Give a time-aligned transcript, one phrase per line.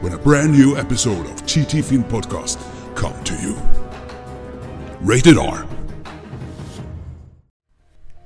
[0.00, 2.58] when a brand new episode of TT Film Podcast
[2.96, 3.54] come to you.
[5.00, 5.58] Rated R.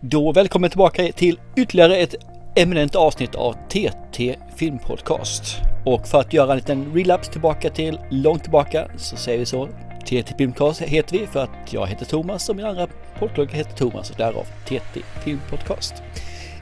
[0.01, 2.15] Då välkommen tillbaka till ytterligare ett
[2.57, 5.57] eminent avsnitt av TT Filmpodcast.
[5.85, 9.69] Och för att göra en liten relapse tillbaka till långt tillbaka så säger vi så.
[10.05, 12.87] TT Filmpodcast heter vi för att jag heter Thomas och min andra
[13.19, 15.95] poddkollega heter Thomas och därav TT Filmpodcast.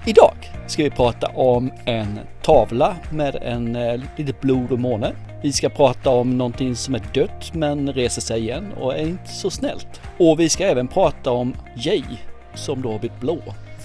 [0.09, 0.35] Idag
[0.67, 5.13] ska vi prata om en tavla med en eh, lite blod och måne.
[5.43, 9.29] Vi ska prata om någonting som är dött men reser sig igen och är inte
[9.29, 10.01] så snällt.
[10.19, 12.03] Och vi ska även prata om Jay
[12.55, 13.39] som då har blivit blå.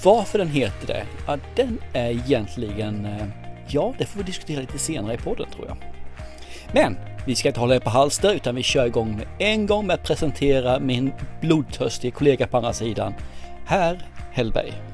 [0.04, 1.04] Varför den heter det?
[1.28, 3.06] Ja, den är egentligen...
[3.06, 3.28] eh,
[3.68, 5.78] Ja, det får vi diskutera lite senare i podden tror jag.
[6.74, 9.88] Men vi ska inte hålla er på halster utan vi kör igång med en gång
[9.88, 13.14] med att presentera min blodtörstiga kollega på andra sidan.
[13.66, 14.91] herr Hellberg.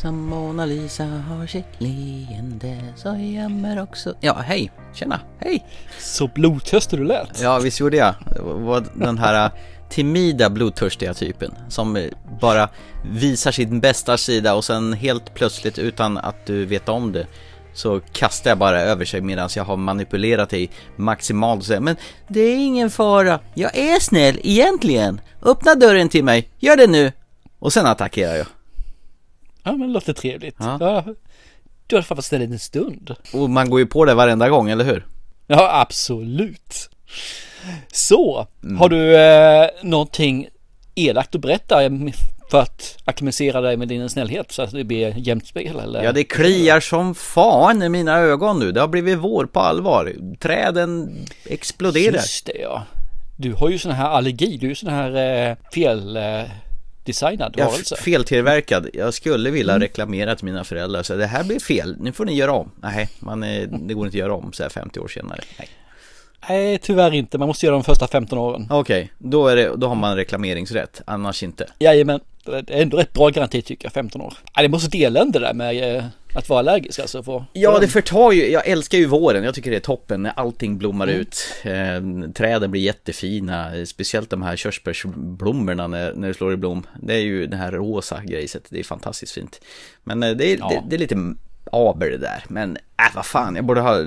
[0.00, 4.14] Som Mona Lisa har sitt leende så gömmer också...
[4.20, 4.72] Ja, hej!
[4.94, 5.20] Tjena!
[5.38, 5.66] Hej!
[5.98, 7.40] Så blodtörstig du lät.
[7.40, 8.14] Ja, visst gjorde jag.
[8.34, 9.52] Det var den här äh,
[9.90, 12.04] timida blodtörstiga typen som äh,
[12.40, 12.68] bara
[13.12, 17.26] visar sin bästa sida och sen helt plötsligt utan att du vet om det
[17.74, 21.96] så kastar jag bara över sig medan jag har manipulerat dig maximalt och säger Men
[22.28, 25.20] det är ingen fara, jag är snäll egentligen.
[25.42, 27.12] Öppna dörren till mig, gör det nu!
[27.58, 28.46] Och sen attackerar jag.
[29.62, 30.56] Ja, men det låter trevligt.
[30.58, 30.76] Ja.
[30.80, 31.04] Ja.
[31.86, 33.14] Du har faktiskt ställt en stund.
[33.34, 35.06] Och man går ju på det varenda gång, eller hur?
[35.46, 36.90] Ja, absolut.
[37.92, 38.78] Så, Mm.
[38.78, 40.48] har du eh, någonting
[40.94, 41.78] elakt att berätta
[42.50, 46.02] för att acklimatisera dig med din snällhet så att det blir jämnt spel eller?
[46.04, 48.72] Ja, det kliar som fan i mina ögon nu.
[48.72, 50.12] Det har blivit vår på allvar.
[50.40, 52.12] Träden exploderar.
[52.14, 52.82] Just det ja.
[53.36, 56.42] Du har ju sån här allergi, du är ju sån här eh, fel eh,
[57.10, 57.96] designad Jag varelse.
[57.96, 58.88] feltillverkad.
[58.92, 61.02] Jag skulle vilja reklamera till mina föräldrar.
[61.02, 61.96] Så det här blir fel.
[62.00, 62.70] Nu får ni göra om.
[62.82, 65.40] Nej, man är, det går inte att göra om så här 50 år senare.
[65.58, 65.68] Nej.
[66.48, 67.38] Nej, tyvärr inte.
[67.38, 68.66] Man måste göra de första 15 åren.
[68.70, 71.02] Okej, då, är det, då har man reklameringsrätt.
[71.04, 71.66] Annars inte.
[71.78, 72.20] Jajamän.
[72.44, 74.34] Det är ändå rätt bra garanti tycker jag, 15 år.
[74.54, 76.04] Ja, det måste dela det där med eh,
[76.34, 77.22] att vara allergisk alltså.
[77.22, 78.50] För, Ja, det förtar ju.
[78.50, 79.44] Jag älskar ju våren.
[79.44, 81.38] Jag tycker det är toppen när allting blommar ut.
[81.62, 83.86] Eh, träden blir jättefina.
[83.86, 86.86] Speciellt de här körsbärsblommorna när, när det slår i blom.
[87.02, 88.64] Det är ju det här rosa grejset.
[88.68, 89.60] Det är fantastiskt fint.
[90.04, 90.68] Men eh, det är, Ja.
[90.68, 91.34] det, det är lite
[91.72, 92.44] aber det där.
[92.48, 94.04] Men äh, vad fan, jag borde ha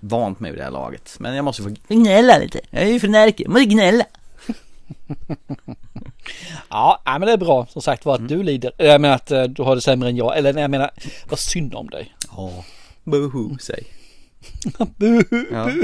[0.00, 1.16] vant mig vid det här laget.
[1.18, 2.60] Men jag måste få gnälla lite.
[2.70, 3.42] Jag är ju för närke.
[3.42, 4.04] Jag måste gnälla.
[6.70, 8.28] Ja, men det är bra som sagt var att Mm.
[8.38, 8.72] du lider.
[8.76, 10.38] Jag menar att eh, du har det sämre än jag.
[10.38, 10.90] Eller nej, jag menar,
[11.28, 12.14] vad synd om dig.
[12.36, 12.64] Ja,
[13.04, 13.84] boho, säg.
[14.96, 15.46] Buhu.
[15.52, 15.66] Ja.
[15.66, 15.76] Nej,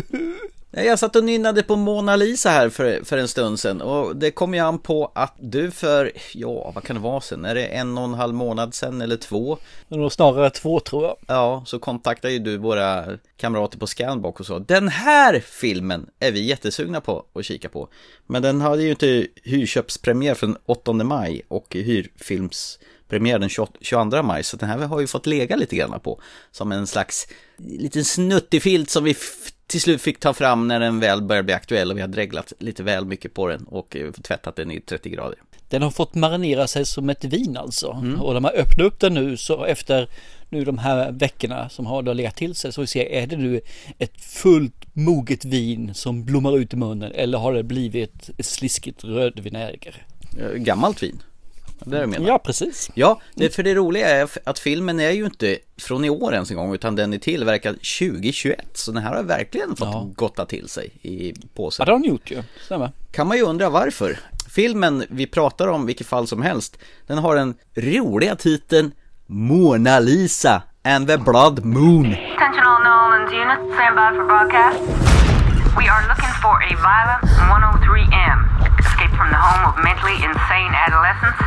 [0.76, 4.30] Jag satt och nynnade på Mona Lisa här för, för en stund sedan och det
[4.30, 7.66] kom ju an på att du för, ja vad kan det vara sen, är det
[7.66, 9.58] en och en halv månad sedan eller två?
[9.88, 11.16] Det nog snarare två tror jag.
[11.26, 13.04] Ja, så kontaktade ju du våra
[13.36, 14.58] kamrater på Scanbox och så.
[14.58, 17.88] Den här filmen är vi jättesugna på att kika på.
[18.26, 24.42] Men den hade ju inte hyrköpspremiär från 8 maj och hyrfilmspremiär den 28 22 maj.
[24.42, 26.20] Så den här har vi fått lega lite grann på.
[26.50, 27.26] Som en slags
[27.58, 29.16] liten snuttig filt som vi
[29.66, 32.52] till slut fick ta fram när den väl började bli aktuell och vi har dreglat
[32.58, 35.38] lite väl mycket på den och eh, tvättat den i 30 grader.
[35.68, 37.90] Den har fått marinera sig som ett vin alltså.
[37.92, 38.20] Mm.
[38.20, 40.08] Och när man öppnar upp den nu så efter
[40.48, 43.60] nu de här veckorna som har legat till sig så vi ser är det nu
[43.98, 49.04] ett fullt moget vin som blommar ut i munnen eller har det blivit ett sliskigt
[49.04, 50.06] rödvinäger?
[50.38, 51.22] Eh, Gammalt vin.
[51.78, 52.18] Det är det.
[52.22, 52.90] Ja, precis.
[52.94, 56.50] Ja, det, för det roliga är att filmen är ju inte från i år ens
[56.50, 60.10] en gång utan den är tillverkad 2021 så den här har verkligen fått Ja.
[60.16, 61.86] gotta till sig i Ja, påsen.
[61.86, 62.42] det har den gjort ju.
[62.64, 62.92] Stämmer.
[63.12, 64.18] Kan man ju undra varför.
[64.50, 68.92] Filmen vi pratar om, vilket fall som helst, den har den roliga titeln
[69.26, 72.06] Mona Lisa and the Blood Moon.
[72.06, 75.33] Attention all New Orleans units, stand by for broadcast.
[75.72, 78.38] We are looking for a violent 103M,
[78.78, 81.40] escaped from the home of mentally insane adolescents.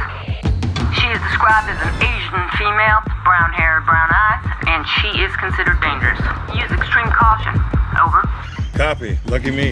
[0.98, 5.80] She is described as an Asian female, brown hair, brown eyes, and she is considered
[5.80, 6.20] dangerous.
[6.58, 7.56] Use extreme caution.
[8.02, 8.26] Over.
[8.74, 9.18] Copy.
[9.30, 9.72] Lucky me.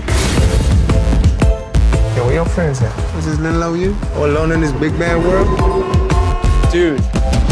[2.16, 2.96] Yo, where your friends at?
[3.16, 3.96] Was this little old you?
[4.16, 5.50] All alone in this big bad world?
[6.72, 7.02] Dude.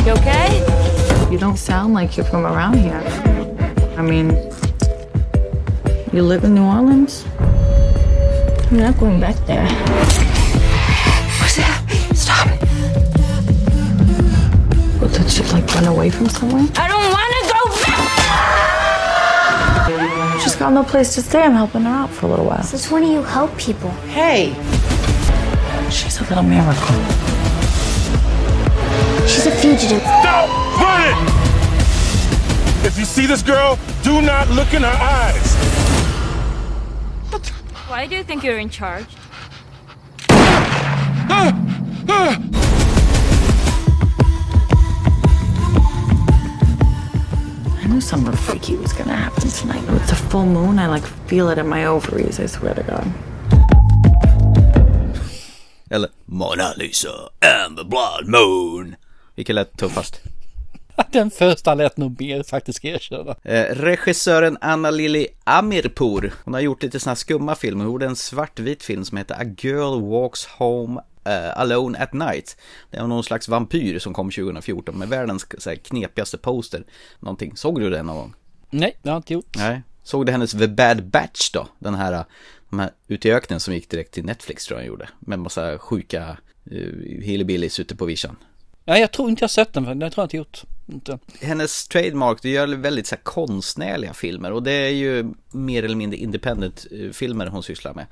[0.06, 0.64] You okay?
[1.32, 3.04] You don't sound like you're from around here.
[3.98, 4.30] I mean,
[6.14, 7.26] You live in New Orleans?
[7.40, 9.66] I'm not going back there.
[11.42, 11.82] What's that?
[12.14, 12.50] Stop.
[15.02, 16.68] Well, did she like run away from somewhere?
[16.76, 17.66] I don't want to go
[19.88, 20.40] back!
[20.40, 21.42] She's got no place to stay.
[21.42, 22.62] I'm helping her out for a little while.
[22.62, 23.90] Since when do you help people?
[24.14, 24.54] Hey!
[25.90, 27.02] She's a little miracle.
[29.26, 30.04] She's a fugitive.
[30.04, 30.48] Stop
[30.80, 31.18] running!
[32.86, 35.93] If you see this girl, do not look in her eyes.
[37.34, 39.08] Why do you think you're in charge?
[47.80, 49.84] I knew something freaky was gonna happen tonight.
[50.02, 50.78] It's a full moon.
[50.78, 52.40] I like feel it in my ovaries.
[52.40, 53.08] I swear to God.
[55.90, 58.98] Eller Mona Lisa and the Blood Moon.
[59.36, 60.22] Vilket lät tuffast?
[61.12, 63.36] Den första lät nog mer faktiskt erkänna.
[63.44, 67.86] Eh, regissören Anna Lili Amirpour, hon har gjort lite här skumma filmer.
[67.86, 72.58] Hon gjorde en svartvit film som heter A Girl Walks Home eh, Alone at Night.
[72.92, 76.84] Det är någon slags vampyr som kom 2014 med världens så här, knepigaste poster.
[77.20, 77.58] Någonting.
[77.58, 78.34] Såg du den någon gång?
[78.70, 79.56] Nej, det har jag inte gjort.
[79.58, 79.82] Nej.
[80.04, 81.68] Såg du hennes The Bad Batch då?
[81.80, 82.26] Den här,
[82.70, 85.10] de här ute i öknen som gick direkt till Netflix tror jag gjorde.
[85.20, 86.38] Med massa sjuka
[86.72, 88.36] uh, hillbillies ute på vischan.
[88.86, 90.64] Nej, jag tror inte jag sett den, det tror jag inte gjort.
[90.88, 91.20] Inte.
[91.42, 95.96] hennes trademark, det gör väldigt så här, konstnärliga filmer och det är ju mer eller
[95.96, 98.06] mindre independent eh, filmer hon sysslar med.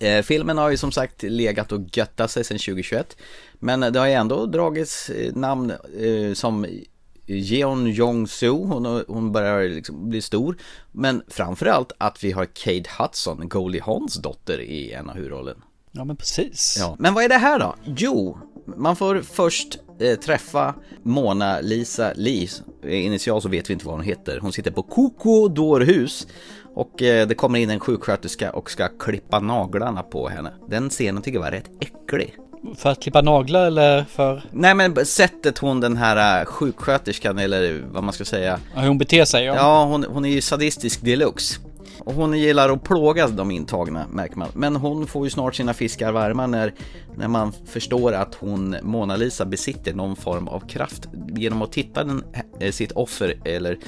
[0.00, 3.16] Eh, filmen har ju som sagt legat och göttat sig sedan 2021
[3.58, 5.70] men det har ju ändå dragits eh, namn
[6.00, 6.66] eh, som
[7.26, 10.56] Jeon Jong-Soo, hon, hon börjar liksom bli stor.
[10.92, 15.62] Men framförallt att vi har Kate Hudson, Goldie Hawns dotter i en av huvudrollen.
[15.92, 16.76] Ja, men precis.
[16.78, 16.96] Ja.
[16.98, 17.74] Men vad är det här då?
[17.84, 18.38] Jo,
[18.76, 22.48] man får först eh, träffa Mona Lisa Lee.
[22.88, 24.38] Initial så vet vi inte vad hon heter.
[24.42, 26.26] Hon sitter på Koko dårhus.
[26.74, 30.52] Och eh, det kommer in en sjuksköterska och ska klippa naglarna på henne.
[30.68, 32.36] Den scenen tycker jag var rätt äcklig.
[32.76, 37.82] För att klippa naglar eller för Nej men sättet hon den här eh, sjuksköterskan eller
[37.90, 38.60] vad man ska säga.
[38.74, 39.44] hur hon beter sig?
[39.44, 39.54] Ja.
[39.54, 41.60] Ja, hon, hon är ju sadistisk deluxe.
[42.10, 44.48] Och hon gillar att plåga de intagna märker man.
[44.54, 46.74] Men hon får ju snart sina fiskar varma när,
[47.16, 51.08] när man förstår att hon, Mona Lisa, besitter någon form av kraft.
[51.28, 52.24] Genom att titta den,
[52.60, 53.78] eh, sitt offer eller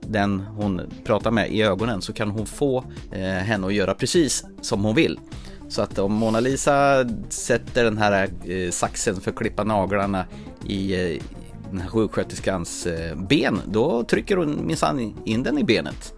[0.00, 4.44] den hon pratar med i ögonen så kan hon få eh, henne att göra precis
[4.60, 5.20] som hon vill.
[5.68, 10.24] Så att om Mona Lisa sätter den här eh, saxen för att klippa naglarna
[10.66, 11.22] i eh,
[11.70, 16.14] den här sjuksköterskans eh, ben, då trycker hon minsann in den i benet.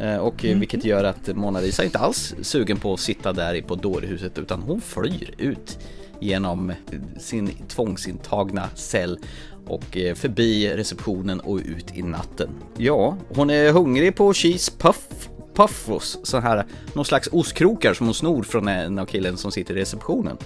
[0.00, 3.60] Eh, Och eh, vilket gör att Mona Lisa inte alls sugen på att sitta där
[3.62, 5.78] på dårhuset utan hon flyr ut
[6.20, 6.72] genom
[7.18, 9.18] sin tvångsintagna cell
[9.66, 12.48] och eh, förbi receptionen och ut i natten.
[12.76, 18.14] Ja, hon är hungrig på cheese puff puffos, så här, någon slags ostkrokar som hon
[18.14, 20.36] snor från en av killen som sitter i receptionen.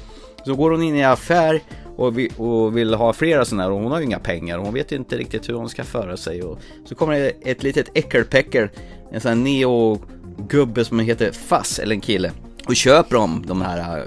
[0.44, 1.60] Så går hon in i affär
[1.96, 4.64] och, vi, och vill ha flera sådana här och hon har ju inga pengar och
[4.64, 6.42] hon vet inte riktigt hur hon ska föra sig.
[6.42, 8.68] Och så kommer det ett litet äckelpäckel,
[9.12, 12.32] en sån här neo-gubbe som heter Fass, eller en kille,
[12.66, 14.04] och köper om de här äh,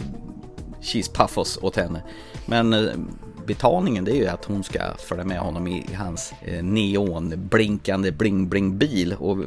[0.81, 2.01] cheese puffos åt henne.
[2.45, 2.89] Men äh,
[3.47, 9.15] betalningen det är ju att hon ska följa med honom i hans äh, neonblinkande bling-bling-bil
[9.19, 9.37] och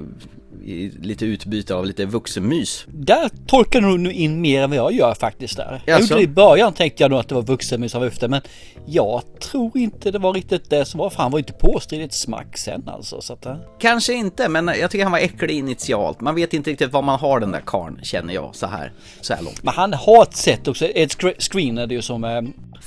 [1.01, 2.87] lite utbyte av lite vuxenmys.
[2.89, 5.83] Där tolkar du nog in mer än vad jag gör faktiskt där.
[5.87, 8.41] Jag gjorde det i början tänkte jag nog att det var vuxenmys var ute men
[8.87, 12.59] jag tror inte det var riktigt det som var för han var inte påstridigt smack
[12.59, 13.21] sen alltså.
[13.21, 13.57] Så att, eh.
[13.79, 16.21] Kanske inte, men jag tycker han var äcklig initialt.
[16.21, 19.35] Man vet inte riktigt vad man har den där karln känner jag så här, så
[19.35, 19.63] här långt.
[19.63, 22.41] Men han har ett sätt också, ett scre- screen är det ju som eh,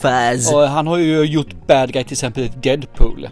[0.03, 0.53] Faz.
[0.53, 3.29] Och han har ju gjort bad guy till exempel i Deadpool.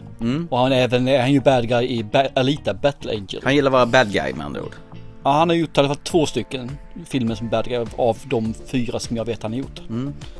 [0.49, 3.41] Och han är även, är han ju bad guy i ba- Alita Battle Angel.
[3.43, 4.75] Han gillar att vara bad guy med andra ord.
[5.23, 6.71] Ja, han har gjort i alla fall två stycken
[7.05, 9.81] filmer som bad guy av de fyra som jag vet han har gjort.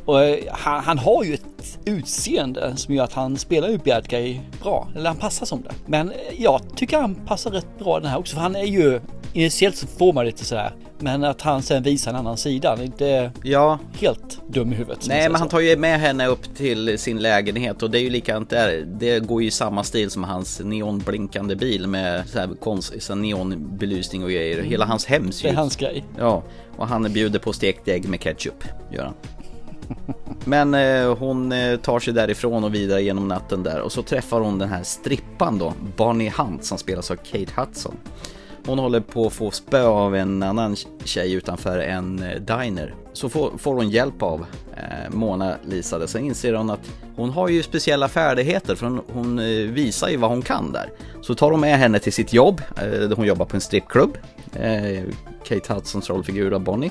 [0.04, 4.08] Och eh, han, han har ju ett utseende som gör att han spelar ju bad
[4.08, 4.88] guy bra.
[4.96, 5.70] Eller han passar som det.
[5.86, 8.34] Men eh, jag tycker han passar rätt bra den här också.
[8.34, 9.00] För han är ju,
[9.32, 10.72] initiellt så får man lite sådär.
[10.98, 12.68] Men att han sen visar en annan sida.
[12.70, 15.04] Han är inte Ja, helt dum i huvudet.
[15.08, 18.10] nej men han tar ju med henne upp till sin lägenhet och det är ju
[18.10, 18.86] likadant där.
[19.00, 23.12] Det går ju i samma stil som hans neonblinkande bil med så här konst, så
[23.14, 24.62] här neonbelysning och grejer.
[24.62, 26.04] Hela hans hem Det är hans grej.
[26.18, 26.41] Ja,
[26.76, 29.14] och han bjuder på stekt ägg med ketchup, gör han.
[30.44, 34.40] Men eh, hon eh, tar sig därifrån och vidare genom natten där och så träffar
[34.40, 37.96] hon den här strippan då, Bonnie Hunt som spelas av Kate Hudson.
[38.66, 42.94] Hon håller på att få spö av en annan tjej utanför en eh, diner.
[43.12, 44.46] Så får, får hon hjälp av
[44.76, 46.06] eh, Mona Lisa där.
[46.06, 50.16] Sen inser hon att hon har ju speciella färdigheter för hon, hon eh, visar ju
[50.16, 50.90] vad hon kan där.
[51.20, 54.18] Så tar hon med henne till sitt jobb, eh, där hon jobbar på en strippklubb
[54.56, 55.02] eh,
[55.44, 56.90] Kate Hudsons rollfigur av Bonnie.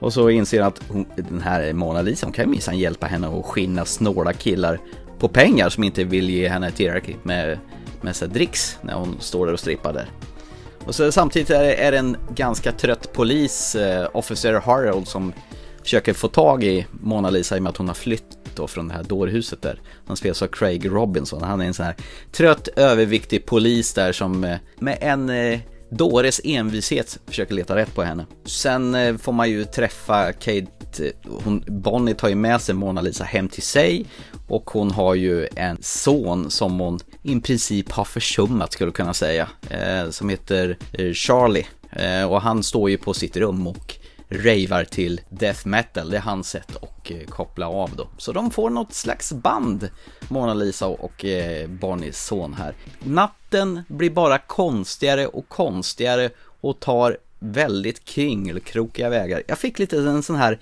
[0.00, 3.06] Och så inser han att hon, den här Mona Lisa, hon kan ju minsann hjälpa
[3.06, 4.80] henne att skinna snåla killar
[5.18, 7.58] på pengar som inte vill ge henne tillräckligt med,
[8.00, 10.10] med sig dricks när hon står där och strippar där.
[10.84, 15.32] Och så samtidigt är det, är det en ganska trött polis, eh, Officer Harold, som
[15.82, 18.88] försöker få tag i Mona Lisa i och med att hon har flytt då från
[18.88, 19.80] det här dårhuset där.
[20.06, 21.42] Han spelas av Craig Robinson.
[21.42, 21.94] Han är en sån här
[22.32, 28.02] trött, överviktig polis där som eh, med en eh, dåres envishet försöker leta rätt på
[28.02, 28.26] henne.
[28.44, 30.66] Sen eh, får man ju träffa Kate,
[30.98, 34.06] eh, hon, Bonnie tar ju med sig Mona Lisa hem till sig
[34.48, 39.48] och hon har ju en son som hon i princip har försummat skulle kunna säga.
[39.70, 41.66] Eh, som heter eh, Charlie.
[41.92, 43.97] Eh, och han står ju på sitt rum och
[44.30, 46.10] ravar till death metal.
[46.10, 48.08] Det är hans sätt att eh, koppla av då.
[48.18, 49.90] Så de får något slags band,
[50.28, 52.74] Mona Lisa och eh, Bonnies son här.
[53.04, 56.30] Natten blir bara konstigare och konstigare
[56.60, 59.42] och tar väldigt kringelkrokiga vägar.
[59.46, 60.58] Jag fick lite en sån här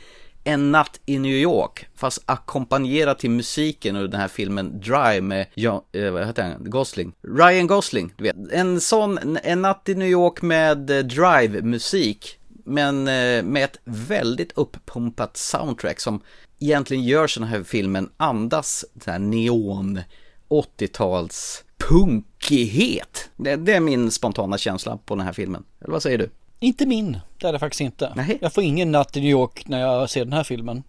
[0.47, 5.47] en natt i New York, fast ackompanjerat till musiken och den här filmen Drive med
[5.55, 6.71] John, eh, vad heter han?
[6.71, 7.13] Gosling.
[7.23, 8.37] Ryan Gosling, du vet.
[8.53, 14.53] En sån, En natt i New York med eh, Drive-musik, men eh, med ett väldigt
[14.53, 16.21] upppumpat soundtrack som
[16.59, 20.01] egentligen gör sån här filmen andas den här neon
[20.49, 23.31] 80-tals punkighet.
[23.37, 25.65] Det, det är min spontana känsla på den här filmen.
[25.81, 26.31] Eller vad säger du?
[26.61, 28.13] Inte min, det är det faktiskt inte.
[28.17, 28.39] Nej.
[28.41, 30.83] Jag får ingen natt i New York när jag ser den här filmen.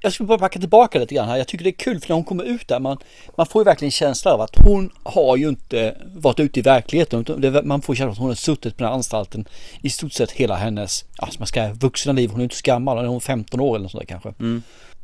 [0.00, 1.36] Jag skulle bara backa tillbaka lite grann här.
[1.36, 2.98] Jag tycker det är kul för när hon kommer ut där, man,
[3.36, 7.24] man får ju verkligen känsla av att hon har ju inte varit ute i verkligheten.
[7.64, 9.48] Man får känsla av att hon har suttit på den här anstalten
[9.82, 12.30] i stort sett hela hennes, som man ska vuxna liv.
[12.30, 14.28] Hon är inte så gammal, hon är 15 år eller något sånt där kanske.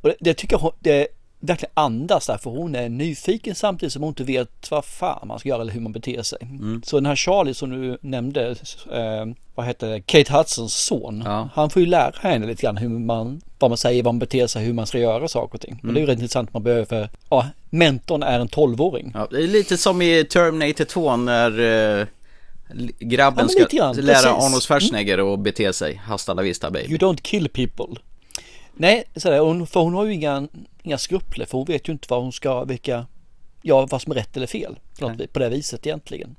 [0.01, 1.09] Och det, det tycker jag det
[1.41, 5.39] verkligen andas där, för hon är nyfiken samtidigt som hon inte vet vad fan man
[5.39, 6.39] ska göra eller hur man beter sig.
[6.85, 8.51] Så den här Charlie som du nämnde,
[8.93, 11.49] eh, vad heter det, Kate Hudsons son, Ja.
[11.55, 14.47] han får ju lära henne lite grann hur man, vad man säger, vad man beter
[14.47, 15.81] sig, hur man ska göra saker och ting.
[15.83, 19.11] Men det är ju rätt intressant, man behöver, ja, mentorn är en 12-åring.
[19.15, 21.59] Ja, det är lite som i Terminator 2 när
[22.01, 22.07] eh,
[22.99, 24.29] grabben Ja, ska lära.
[24.29, 24.35] Mm.
[24.41, 26.01] Arnold Schwarzenegger att bete sig.
[26.05, 26.89] Hasta la vista baby.
[26.89, 28.01] You don't kill people.
[28.81, 30.49] Nej, så där, hon, för hon har ju inga,
[30.83, 33.07] inga skrupler för hon vet ju inte vad hon ska, vilka,
[33.63, 34.79] ja vad som är rätt eller fel
[35.33, 36.37] på, det viset egentligen.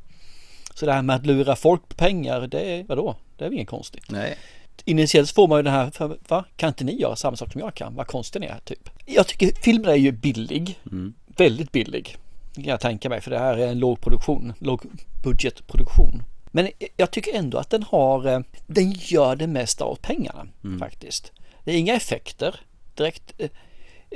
[0.74, 3.16] Så det här med att lura folk på pengar, det är, vadå?
[3.38, 4.12] Det är väl inget konstigt.
[4.12, 4.38] Nej.
[4.86, 6.46] Initiellt får man ju den här, för, va?
[6.56, 7.96] Kan inte ni göra samma sak som jag kan?
[7.96, 8.90] Vad konstig ni är, typ.
[9.06, 10.80] Jag tycker filmen är ju billig.
[11.28, 12.18] Väldigt billig.
[12.56, 14.82] Kan jag tänka mig, för det här är en låg produktion, låg
[15.24, 16.24] budgetproduktion.
[16.52, 20.48] Men jag tycker ändå att den har, eh, den gör det mesta av pengarna
[20.80, 21.32] faktiskt.
[21.64, 22.56] Det är inga effekter
[22.96, 23.34] direkt.
[23.38, 23.50] Eh,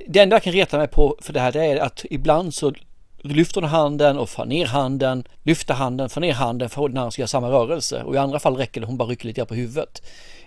[0.07, 2.73] det enda jag kan reta mig på för det här det är att ibland så
[3.17, 7.11] lyfter hon handen och får ner handen, lyfter handen, får ner handen för när han
[7.11, 9.55] ska göra samma rörelse och i andra fall räcker det hon bara rycker lite på
[9.55, 10.01] huvudet.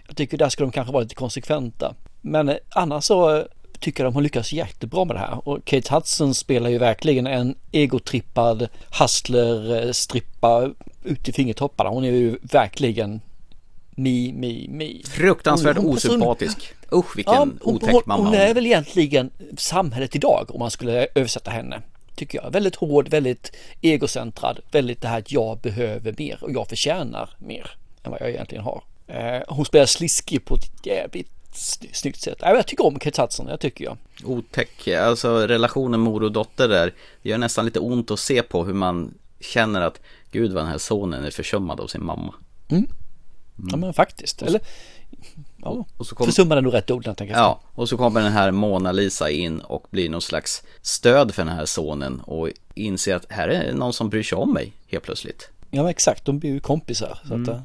[0.07, 1.95] Jag tycker där skulle de kanske vara lite konsekventa.
[2.21, 3.45] Men eh, annars så eh,
[3.81, 7.55] tycker de hon lyckas jättebra med det här och Kate Hudson spelar ju verkligen en
[7.73, 8.69] egotrippad
[9.01, 10.71] hustler-strippa
[11.05, 11.91] ut i fingertopparna.
[11.91, 13.21] Hon är ju verkligen
[13.99, 15.03] mi, mi, mi.
[15.09, 16.75] Fruktansvärt Hon- hon- osympatisk.
[16.93, 21.07] Usch vilken hon, otäck hon, mamma hon är väl egentligen samhället idag om man skulle
[21.15, 21.83] översätta henne.
[22.17, 22.51] Tycker jag.
[22.53, 24.59] Väldigt hård, väldigt egocentrad.
[24.73, 27.71] Väldigt det här att jag behöver mer och jag förtjänar mer
[28.03, 28.83] än vad jag egentligen har.
[29.07, 32.39] Eh, hon spelar sliskig på ett jävligt sny- snyggt sätt.
[32.41, 33.97] Ja, Jag tycker om Kate Hudson, jag tycker jag.
[34.25, 36.93] Otäck, alltså relationen mor och dotter där.
[37.23, 40.01] Det gör nästan lite ont att se på hur man känner att
[40.31, 42.35] gud vad den här sonen är försummad av sin mamma.
[43.71, 44.43] Ja men faktiskt.
[44.43, 44.61] Eller,
[45.57, 47.35] ja, Och så kom- försummade är nog rätt ord när jag tänker.
[47.35, 51.45] Ja, och så kommer den här Mona Lisa in och blir någon slags stöd för
[51.45, 55.05] den här sonen och inser att här är någon som bryr sig om mig helt
[55.05, 55.49] plötsligt.
[55.71, 57.19] Ja men exakt, de blir ju kompisar.
[57.29, 57.61] Så att, eh,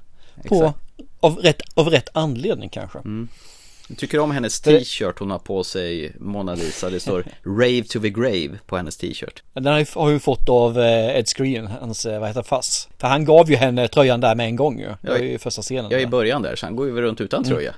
[0.47, 0.73] på,
[1.19, 2.99] av, rätt, av rätt anledning kanske.
[3.87, 6.89] Jag tycker om hennes t-shirt hon har på sig, Mona Lisa.
[6.89, 9.43] Det står Rave to the Grave på hennes t-shirt.
[9.53, 12.87] Den har ju, fått av eh, Ed Screen, hans, eh, vad heter fass.
[12.97, 14.89] För han gav ju henne tröjan där med en gång ju.
[15.01, 15.91] Det var ju första scenen.
[15.91, 17.75] Jag är i början där, så han går ju runt utan tröja.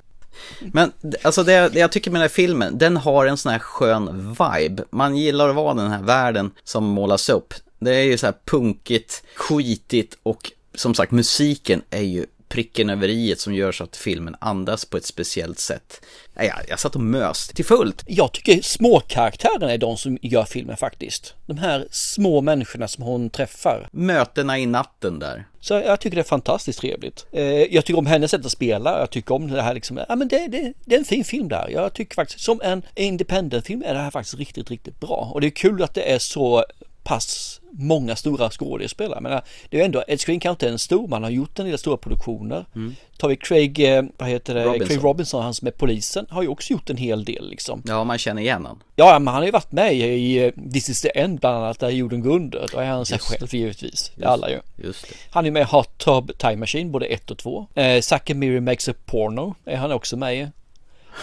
[0.61, 3.51] Men d- alltså det, det jag tycker med den här filmen, den har en sån
[3.51, 4.83] här skön vibe.
[4.89, 7.53] Man gillar att vara den här världen som målas upp.
[7.79, 13.07] Det är ju så här punkigt, skitigt och som sagt musiken är ju pricken över
[13.07, 16.01] i som gör så att filmen andas på ett speciellt sätt.
[16.33, 18.03] Jag, jag satt och mös till fullt.
[18.07, 21.33] Jag tycker småkaraktärerna är de som gör filmen faktiskt.
[21.45, 23.89] De här små människorna som hon träffar.
[23.91, 25.47] Mötena i natten där.
[25.59, 27.25] Så jag tycker det är fantastiskt trevligt.
[27.31, 28.99] Eh, jag tycker om hennes sätt att spela.
[28.99, 29.99] Jag tycker om det här liksom.
[30.09, 31.69] Ja men det, det, det är en fin film där.
[31.69, 35.31] Jag tycker faktiskt som en independent-film är det här faktiskt riktigt, riktigt bra.
[35.33, 36.65] Och det är kul att det är så
[37.03, 39.21] pass många stora skådespelare.
[39.21, 41.65] Men det är ju ändå, Ed kanske inte är en stor, man har gjort en
[41.65, 42.65] del stora produktioner.
[42.75, 42.95] Mm.
[43.17, 44.87] Tar vi Craig, eh, vad heter det, Robinson.
[44.87, 47.81] Craig Robinson, han som är polisen, har ju också gjort en hel del liksom.
[47.85, 48.79] Ja, man känner igen honom.
[48.95, 51.79] Ja, men han har ju varit med i eh, This is the end bland annat,
[51.79, 52.67] där jorden går under.
[52.71, 53.37] Då är han sig Just det.
[53.37, 54.11] själv givetvis.
[54.15, 54.59] Det är alla ju.
[54.75, 55.15] Just det.
[55.29, 57.67] Han är med i Hot Tub Time Machine, både ett och två.
[57.75, 60.47] Eh, Zack and Miri Makes a Porno är han också med i.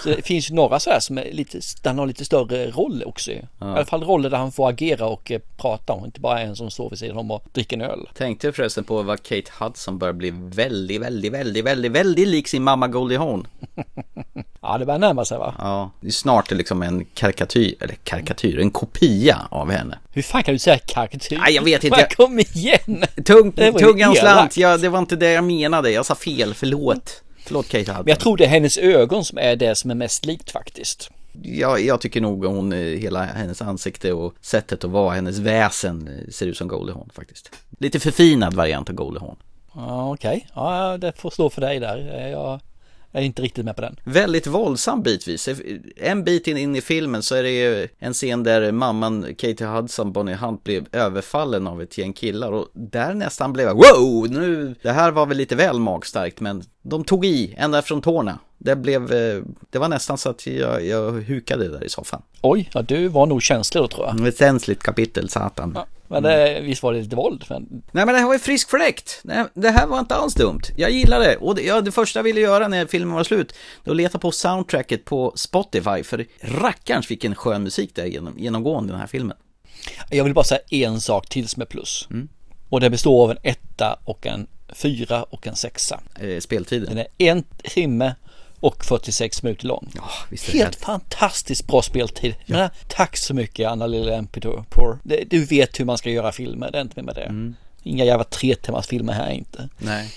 [0.02, 2.70] Så det finns ju några så här som är lite, där han har lite större
[2.70, 3.34] roll också i.
[3.34, 6.56] I alla fall roller där han får agera och eh, prata och inte bara en
[6.56, 8.08] som står vid sidan om och dricker en öl.
[8.14, 12.62] Tänkte förresten på vad Kate Hudson börjar bli väldigt, väldigt, väldigt, väldigt, väldigt lik sin
[12.62, 13.46] mamma Goldie Hawn.
[14.64, 15.54] Ja, det börjar närma sig va?
[15.58, 19.98] Ja, det är snart liksom en karikatyr, eller karikatyr, en kopia av henne.
[20.12, 21.38] Hur fan kan du säga karikatyr?
[21.38, 21.96] Nej, jag vet inte.
[21.96, 23.04] Men Kom igen!
[23.24, 27.22] Tung, ju tungan slant, ja, det var inte det jag menade, jag sa fel, förlåt.
[27.44, 28.04] Förlåt Kate Hudson.
[28.04, 31.10] Men jag tror det är hennes ögon som är det som är mest likt faktiskt.
[31.42, 36.08] Ja, jag tycker nog hon, eh, hela hennes ansikte och sättet att vara, hennes väsen
[36.08, 37.50] eh, ser ut som Goldie Hawn faktiskt.
[37.78, 39.36] Lite förfinad variant av Goldie Hawn.
[39.74, 40.46] Ja, okej.
[40.54, 42.26] Ja, det får stå för dig där.
[42.26, 42.58] Eh,
[43.12, 43.96] Jag är inte riktigt med på den.
[44.04, 45.48] Väldigt våldsam bitvis.
[45.96, 49.66] En bit in, in i filmen så är det ju en scen där mamman Katie
[49.66, 54.30] Hudson, Bonnie Hunt, blev överfallen av ett gäng killar och där nästan blev jag wow,
[54.30, 58.38] nu, det här var väl lite väl magstarkt men de tog i ända från tårna.
[58.58, 62.22] Det blev, eh, det var nästan så att jag, jag hukade där i soffan.
[62.40, 64.28] Oj, ja, du var nog känslig då tror jag.
[64.28, 65.72] Ett känsligt kapitel, satan.
[65.74, 67.44] Ja, men det, visst var det lite våld?
[67.48, 69.20] Men Nej men det här var ju frisk fläkt.
[69.24, 70.60] Nej, Det här var inte alls dumt.
[70.76, 71.36] Jag gillade det.
[71.36, 73.96] Och det, ja, det första jag ville göra när filmen var slut, det var att
[73.96, 76.02] leta på soundtracket på Spotify.
[76.02, 79.36] För rackarns vilken skön musik det är genom, genomgående den här filmen.
[80.10, 82.08] jag vill bara säga en sak till som är plus.
[82.68, 86.00] Och det består av en etta och en fyra och en sexa.
[86.20, 86.88] Eh, speltiden.
[86.88, 88.14] Den är en timme
[88.62, 89.90] och 46 minuter lång.
[89.94, 90.76] Ja, det Helt härligt.
[90.84, 92.34] fantastiskt bra speltid.
[92.46, 94.98] Men, tack så mycket Anna Lilla MP4.
[95.02, 97.22] Det- Du vet hur man ska göra filmer, det är inte med det.
[97.24, 97.54] Mm.
[97.82, 99.68] Inga jävla tre timmars filmer här inte.
[99.78, 100.10] Nej.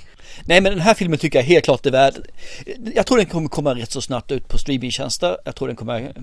[0.44, 2.14] Nej men den här filmen tycker jag helt klart är värd.
[2.96, 5.38] Jag tror den kommer komma rätt så snabbt ut på streamingtjänster.
[5.46, 6.14] Jag tror den kommer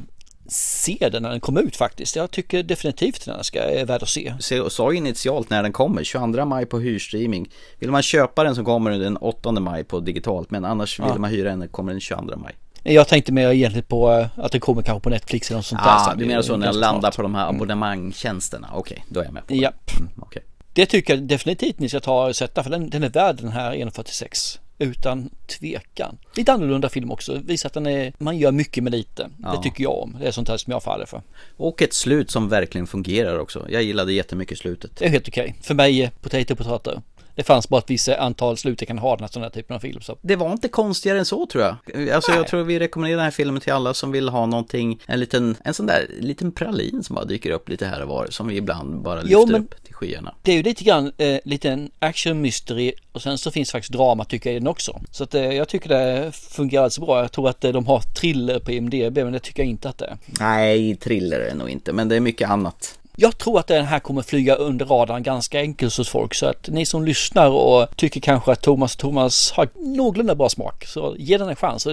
[0.48, 2.16] se den när den kommer ut faktiskt.
[2.16, 4.34] Jag tycker definitivt den ska, är värd att se.
[4.38, 7.50] Så, sa initialt när den kommer, 22 maj på hyrstreaming.
[7.78, 11.06] Vill man köpa den så kommer den den 8 maj på digitalt, men annars vill
[11.08, 11.18] Ja.
[11.18, 12.54] man hyra den kommer den 22 maj.
[12.84, 15.82] Jag tänkte mer egentligen på eh, att det kommer kanske på Netflix eller något sånt
[15.82, 15.90] där.
[15.96, 16.18] Ah, sen.
[16.18, 18.68] du menar så när jag landar på de här abonnemangstjänsterna?
[18.74, 19.58] Okej, då är jag med på det.
[19.58, 19.90] Japp.
[20.20, 20.42] Okej.
[20.72, 23.52] Det tycker jag definitivt ni ska ta och sätta för den, den är värd den
[23.52, 26.18] här 1.46 utan tvekan.
[26.36, 29.30] Lite annorlunda film också, visar att den är, man gör mycket med lite.
[29.42, 29.52] Ja.
[29.52, 30.16] Det tycker jag om.
[30.20, 31.22] Det är sånt här som jag faller för.
[31.56, 33.66] Och ett slut som verkligen fungerar också.
[33.68, 34.96] Jag gillade jättemycket slutet.
[34.96, 35.54] Det är helt okej.
[35.62, 37.02] För mig, potato potato.
[37.34, 40.00] Det fanns bara ett visst antal slut jag kan ha den här typen av film.
[40.00, 40.18] Så.
[40.22, 42.10] Det var inte konstigare än så tror jag.
[42.10, 45.20] Alltså jag tror vi rekommenderar den här filmen till alla som vill ha någonting, en
[45.20, 48.48] liten, en sån där liten pralin som bara dyker upp lite här och var, som
[48.48, 50.34] vi ibland bara lyfter Jo, men- upp till skyarna.
[50.42, 53.92] Det är ju lite grann eh, lite en action mystery och sen så finns faktiskt
[53.92, 55.00] drama tycker jag i den också.
[55.10, 57.20] Så att eh, jag tycker det fungerar så bra.
[57.20, 59.98] Jag tror att eh, de har thriller på IMDB men det tycker jag inte att
[59.98, 60.18] det är.
[60.40, 62.98] Nej, thriller är det nog inte, men det är mycket annat.
[63.16, 66.68] Jag tror att den här kommer flyga under radarn ganska enkelt hos folk så att
[66.68, 71.16] ni som lyssnar och tycker kanske att Thomas och Thomas har någorlunda bra smak så
[71.18, 71.86] ge den en chans.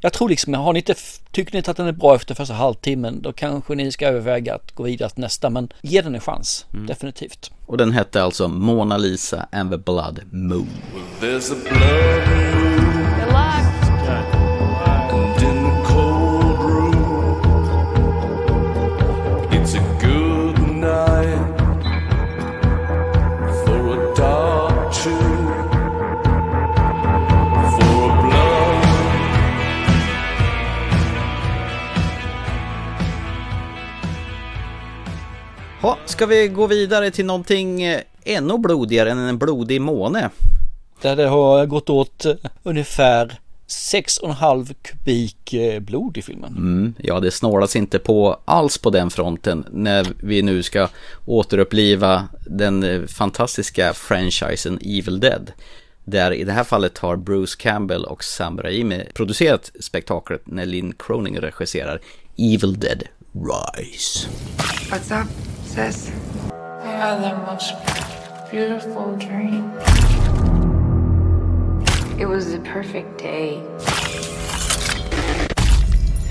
[0.00, 0.94] Jag tror liksom, har ni inte,
[1.30, 4.54] tycker ni inte att den är bra efter första halvtimmen då kanske ni ska överväga
[4.54, 7.50] att gå vidare till nästa men ge den en chans, definitivt.
[7.66, 10.68] Och den hette alltså Mona Lisa and the Blood Moon.
[11.20, 11.52] There's
[35.86, 40.30] Ha, ska vi gå vidare till någonting eh, ännu blodigare än en blodig måne?
[41.02, 46.56] Där det har gått åt eh, ungefär 6,5 kubik eh, blod i filmen.
[46.56, 50.88] Mm, ja, det snålas inte på alls på den fronten när vi nu ska
[51.26, 55.52] återuppliva den fantastiska franchisen Evil Dead.
[56.04, 60.94] Där i det här fallet har Bruce Campbell och Sam Raimi producerat spektaklet när Lynn
[60.98, 62.00] Croning regisserar
[62.38, 64.28] Evil Dead Rise.
[64.90, 65.28] What's up,
[65.76, 66.10] sis?
[66.80, 67.74] I had the most
[68.50, 69.64] beautiful dream.
[72.18, 73.58] It was the perfect day.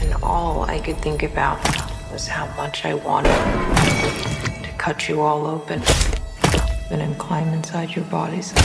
[0.01, 1.60] And all I could think about
[2.12, 3.38] was how much I wanted
[4.63, 5.84] to cut you all open
[6.89, 8.47] and then climb inside your bodies.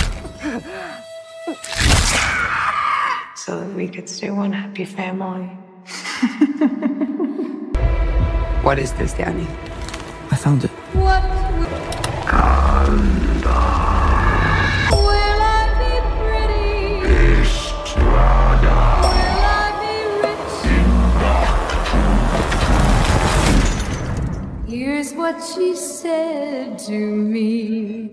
[3.36, 5.50] so that we could stay one happy family.
[8.62, 9.46] What is this, Danny?
[10.40, 10.68] fin 2.
[24.66, 28.10] Here's what she said to me.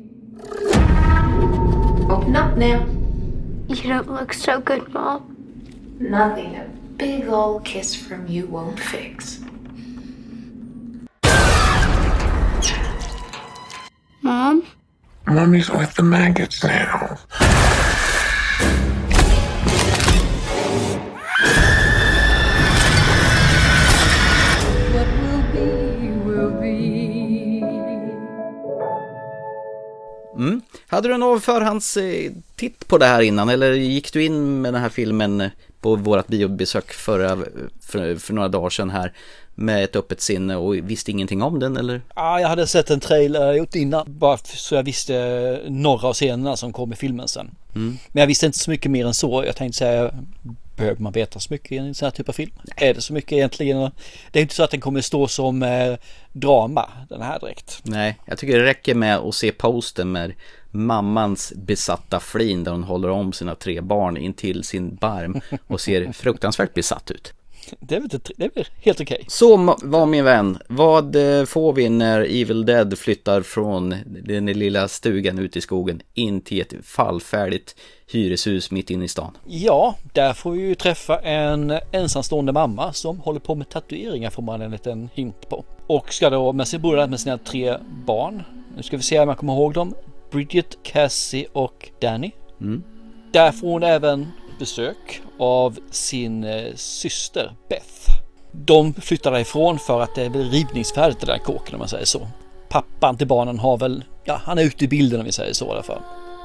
[2.09, 2.85] Open up now.
[3.69, 5.33] You don't look so good, Mom.
[5.99, 6.65] Nothing a
[6.97, 9.39] big old kiss from you won't fix.
[14.27, 14.61] Mom?
[15.25, 17.17] Mommy's with the maggots now.
[24.93, 25.69] What will be,
[26.25, 27.63] will be.
[30.35, 30.61] Mm.
[30.87, 34.73] Hade du någon förhands eh, titt på det här innan eller gick du in med
[34.73, 37.37] den här filmen eh, på vårat biobesök förra,
[37.81, 39.13] för, för några dagar sedan här
[39.55, 42.01] med ett öppet sinne och visste ingenting om den eller?
[42.15, 46.57] Ja, jag hade sett en trailer gjort innan bara så jag visste några av scenerna
[46.57, 47.51] som kom i filmen sen.
[47.75, 47.97] Mm.
[48.11, 49.43] Men jag visste inte så mycket mer än så.
[49.45, 50.11] Jag tänkte säga,
[50.77, 52.51] behöver man veta så mycket i en sån här typ av film?
[52.75, 53.91] Är det så mycket egentligen?
[54.31, 55.95] Det är inte så att den kommer stå som eh,
[56.31, 57.81] drama den här direkt.
[57.83, 60.33] Nej, jag tycker det räcker med att se posten med
[60.71, 65.81] mammans besatta flin där hon håller om sina tre barn in till sin barm och
[65.81, 67.33] ser fruktansvärt besatt ut.
[67.79, 69.25] Det är inte, det är helt okej.
[69.27, 74.45] Så ma- var min vän, vad eh, får vi när Evil Dead flyttar från den
[74.45, 77.75] lilla stugan ute i skogen in till ett fallfärdigt
[78.11, 79.37] hyreshus mitt inne i stan?
[79.45, 84.43] Ja, där får vi ju träffa en ensamstående mamma som håller på med tatueringar får
[84.43, 85.65] man en liten hint på.
[85.87, 88.43] Och ska då med sin bror med sina tre barn.
[88.75, 89.93] Nu ska vi se om jag kommer ihåg dem.
[90.31, 92.31] Bridget, Cassie och Danny.
[92.61, 92.83] Mm.
[93.31, 98.21] Där får hon även besök av sin eh, syster Beth.
[98.51, 102.05] De flyttar därifrån för att det är väl rivningsfärdigt det där kåken om man säger
[102.05, 102.27] så.
[102.69, 105.65] Pappan till barnen har väl, ja han är ute i bilden om vi säger så
[105.65, 106.01] i alla fall.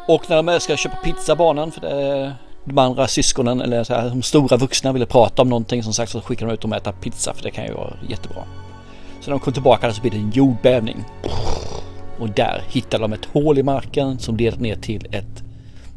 [0.09, 3.95] Och när de ska köpa pizza barnen för det är de andra syskonen eller så
[3.95, 6.73] här, de stora vuxna ville prata om någonting som sagt så skickar de ut dem
[6.73, 8.45] att äta pizza för det kan ju vara jättebra.
[9.21, 11.05] Så när de kommer tillbaka så blir det en jordbävning.
[12.23, 15.43] Och där hittar de ett hål i marken som leder ner till ett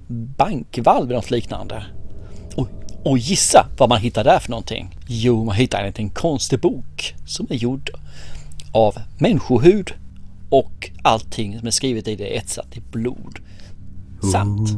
[0.07, 1.85] bankvalv eller något liknande.
[2.55, 2.67] Och,
[3.03, 4.97] och gissa vad man hittar där för någonting?
[5.07, 7.89] Jo, man hittar en liten konstig bok som är gjord
[8.71, 9.91] av människohud
[10.49, 13.39] och allting som är skrivet i det är etsat i blod.
[14.31, 14.69] Samt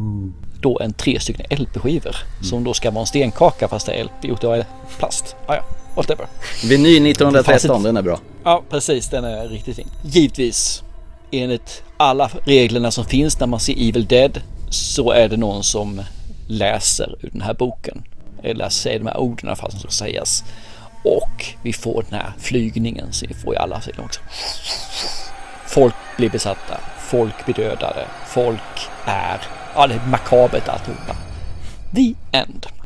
[0.61, 4.25] då en tre stycken LP-skivor som då ska vara en stenkaka fast det är LP
[4.25, 4.63] gjort av
[4.97, 5.35] plast.
[5.45, 5.63] Ah, ja,
[5.95, 6.27] whatever.
[6.69, 8.19] Vinyl 1913, den är bra.
[8.43, 9.09] Ja, precis.
[9.09, 9.87] Den är riktigt fin.
[10.03, 10.83] Givetvis,
[11.31, 16.01] enligt alla reglerna som finns när man ser Evil Dead så är det någon som
[16.47, 18.03] läser ur den här boken.
[18.43, 20.43] Eller säger de här orden i alla fall som ska sägas.
[21.03, 24.21] Och vi får den här flygningen som vi får i alla filmer också.
[25.67, 29.41] Folk blir besatta, folk blir dödade, folk är,
[29.75, 31.15] ja det är makabert alltihopa.
[31.95, 32.76] The End.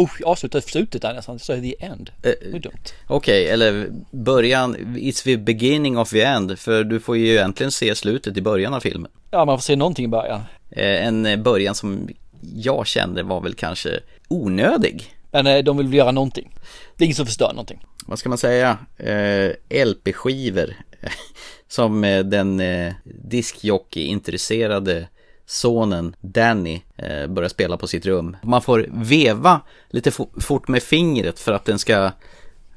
[0.00, 2.10] Oh, jag avslutade slutet där nästan, så är The End.
[2.22, 2.72] Det är dumt.
[3.06, 7.94] Okej, eller början, it's the beginning of the end, för du får ju egentligen se
[7.94, 9.10] slutet i början av filmen.
[9.30, 10.40] Ja, man får se någonting i början.
[10.70, 12.08] Eh, En början som
[12.54, 15.14] jag kände var väl kanske onödig.
[15.30, 16.54] Men eh, de vill väl göra någonting.
[16.96, 17.84] Det är ingen som förstör någonting.
[18.06, 18.78] Vad ska man säga?
[18.96, 19.50] Eh,
[19.86, 20.74] LP-skivor
[21.68, 25.08] som eh, den eh, diskjockey-intresserade
[25.50, 28.36] sonen Danny eh, börjar spela på sitt rum.
[28.42, 32.10] Man får veva lite fo- fort med fingret för att den ska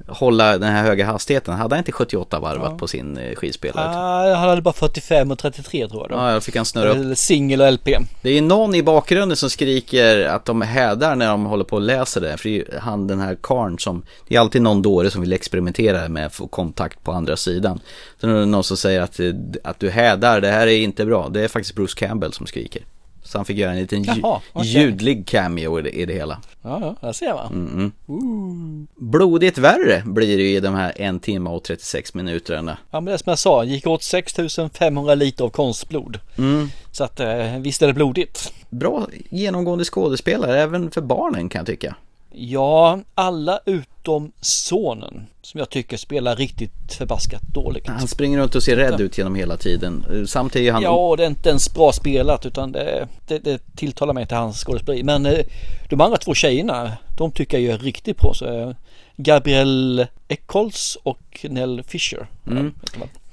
[0.07, 1.53] hålla den här höga hastigheten.
[1.53, 2.77] Hade han inte 78 varvat Ja.
[2.77, 3.85] på sin eh, skivspelare?
[3.89, 6.15] Ah, han hade bara 45 och 33 tror jag då.
[6.15, 6.95] Ja, jag fick han snurra upp.
[6.95, 7.87] Eller singel och LP.
[8.21, 11.81] Det är någon i bakgrunden som skriker att de hädar när de håller på och
[11.81, 12.37] läser det.
[12.37, 15.21] För det är ju han den här karn som, det är alltid någon dåre som
[15.21, 17.79] vill experimentera med att få kontakt på andra sidan.
[18.21, 19.25] Sen är det någon som säger att, eh,
[19.63, 21.29] att du hädar, det här är inte bra.
[21.29, 22.81] Det är faktiskt Bruce Campbell som skriker.
[23.23, 24.71] Så han fick göra en liten Jaha, okej.
[24.71, 26.41] ljudlig cameo i det, i det hela.
[26.61, 27.47] Ja, ja, där ser man.
[27.53, 28.87] Mm -mm.
[28.95, 32.77] Blodigt värre blir det ju i de här en timme och 36 minuterna.
[32.91, 36.19] Ja, men det är som jag sa, gick åt 6500 liter av konstblod.
[36.37, 36.69] Mm.
[36.91, 38.53] Så att eh, visst är det blodigt.
[38.69, 41.95] Bra genomgående skådespelare, även för barnen kan jag tycka.
[42.35, 47.87] Ja, alla utom sonen som jag tycker spelar riktigt förbaskat dåligt.
[47.87, 50.25] Han springer runt och ser rädd ut genom hela tiden.
[50.27, 50.83] Samtidigt är han...
[50.83, 54.63] Ja, det är inte ens bra spelat utan det, det, det tilltalar mig inte hans
[54.63, 55.03] skådespeleri.
[55.03, 55.39] Men eh,
[55.89, 58.33] de andra två tjejerna, de tycker jag gör riktigt bra.
[58.33, 58.75] Så, eh,
[59.15, 62.27] Gabrielle Eccles och Nell Fisher.
[62.47, 62.73] Mm.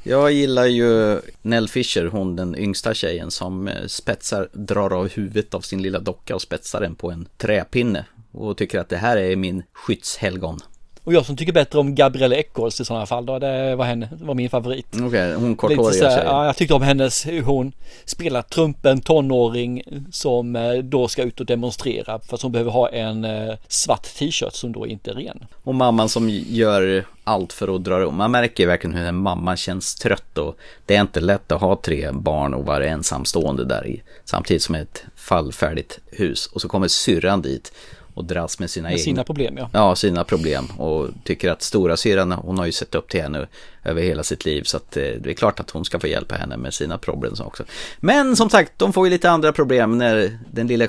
[0.03, 5.55] Jag gillar ju Nell Fisher, hon den yngsta tjejen som eh, spetsar, drar av huvudet
[5.55, 8.05] av sin lilla docka och spetsar den på en träpinne.
[8.33, 10.61] Och tycker att det här är min skyddshelgon.
[11.05, 14.09] Och jag som tycker bättre om Gabrielle Eccles i sådana fall då, det var, henne,
[14.21, 14.87] var min favorit.
[14.93, 16.27] Okej, okay, hon korthåriga tjejen.
[16.27, 17.73] ja, jag tyckte om hennes, hur hon
[18.05, 22.89] spelar trumpen tonåring som eh, då ska ut och demonstrera för att hon behöver ha
[22.89, 25.45] en eh, svart t-shirt som då inte är ren.
[25.63, 28.17] Och mamman som gör allt för att dra om.
[28.17, 32.11] Man märker verkligen hur mamman känns trött och det är inte lätt att ha tre
[32.13, 34.03] barn och vara ensamstående där i.
[34.25, 36.47] Samtidigt som ett fallfärdigt hus.
[36.47, 37.73] Och så kommer syrran dit
[38.21, 39.05] och dras med sina Med egna...
[39.05, 39.71] sina problem ja.
[39.73, 43.47] Ja, sina problem och tycker att stora syrran, hon har ju sett upp till henne
[43.85, 46.35] över hela sitt liv så att eh, det är klart att hon ska få hjälpa
[46.35, 47.65] henne med sina problem också.
[48.01, 50.87] Men som sagt, de får ju lite andra problem när den lilla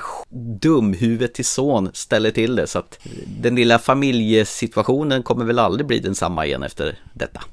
[0.62, 3.00] dumhuvudet till son ställer till det så att
[3.39, 7.44] den lilla familjesituationen kommer väl aldrig bli densamma igen efter detta.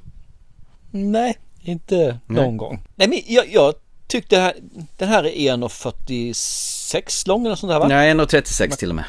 [0.90, 2.56] Nej, inte någon Nej.
[2.56, 2.82] gång.
[2.94, 3.74] Nej men jag, jag
[4.06, 4.54] tyckte här,
[4.96, 7.88] den här är 1,46 lång eller sånt där va?
[7.88, 9.04] Nej, 1,36 till och med.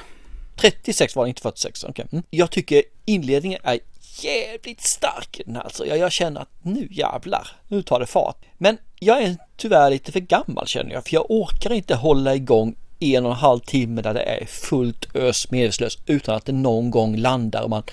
[0.60, 1.84] 36 var det, inte 46.
[1.84, 2.06] Okay.
[2.12, 2.24] Mm.
[2.30, 3.80] Jag tycker inledningen är
[4.24, 5.64] jävligt stark i den här.
[5.64, 5.86] Alltså.
[5.86, 8.46] Jag, jag känner att nu jävlar, nu tar det fart.
[8.58, 12.76] Men jag är tyvärr lite för gammal känner jag, för jag orkar inte hålla igång
[13.00, 16.92] en och en halv timme där det är fullt ös medvetslös utan att det någon
[16.92, 17.84] gång landar och man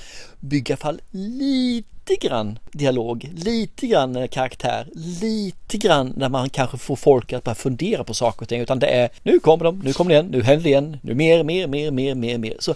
[0.41, 6.97] bygger fall lite grann dialog, lite grann eh, karaktär, lite grann när man kanske får
[6.97, 9.93] folk att börja fundera på saker och ting utan det är nu kommer de, nu
[9.93, 12.57] kommer det igen, nu händer det igen, nu mer, mer, mer, mer, mer, mer.
[12.59, 12.75] Så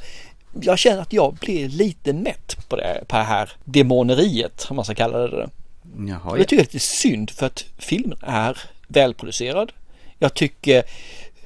[0.61, 4.85] jag känner att jag blir lite mätt på det, på det här demoneriet om man
[4.85, 5.49] ska kalla det det.
[6.09, 9.73] Jaha, det tycker jag är lite synd för att filmen är välproducerad.
[10.19, 10.83] Jag tycker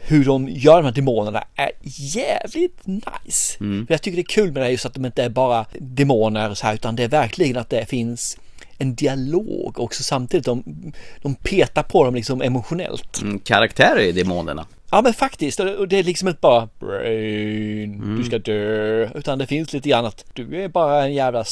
[0.06, 3.56] hur de gör de här demonerna är jävligt nice.
[3.60, 3.86] Mm.
[3.88, 6.54] Jag tycker det är kul med det här just att de inte är bara demoner
[6.54, 8.38] så här utan det är verkligen att det finns
[8.78, 10.46] en dialog också samtidigt.
[10.46, 13.22] De, de petar på dem liksom emotionellt.
[13.22, 14.66] Mm, karaktärer i demonerna.
[14.94, 19.46] Ja men faktiskt, och det är liksom inte bara brain, du ska dö, utan det
[19.46, 21.44] finns lite grann att du är bara en jävla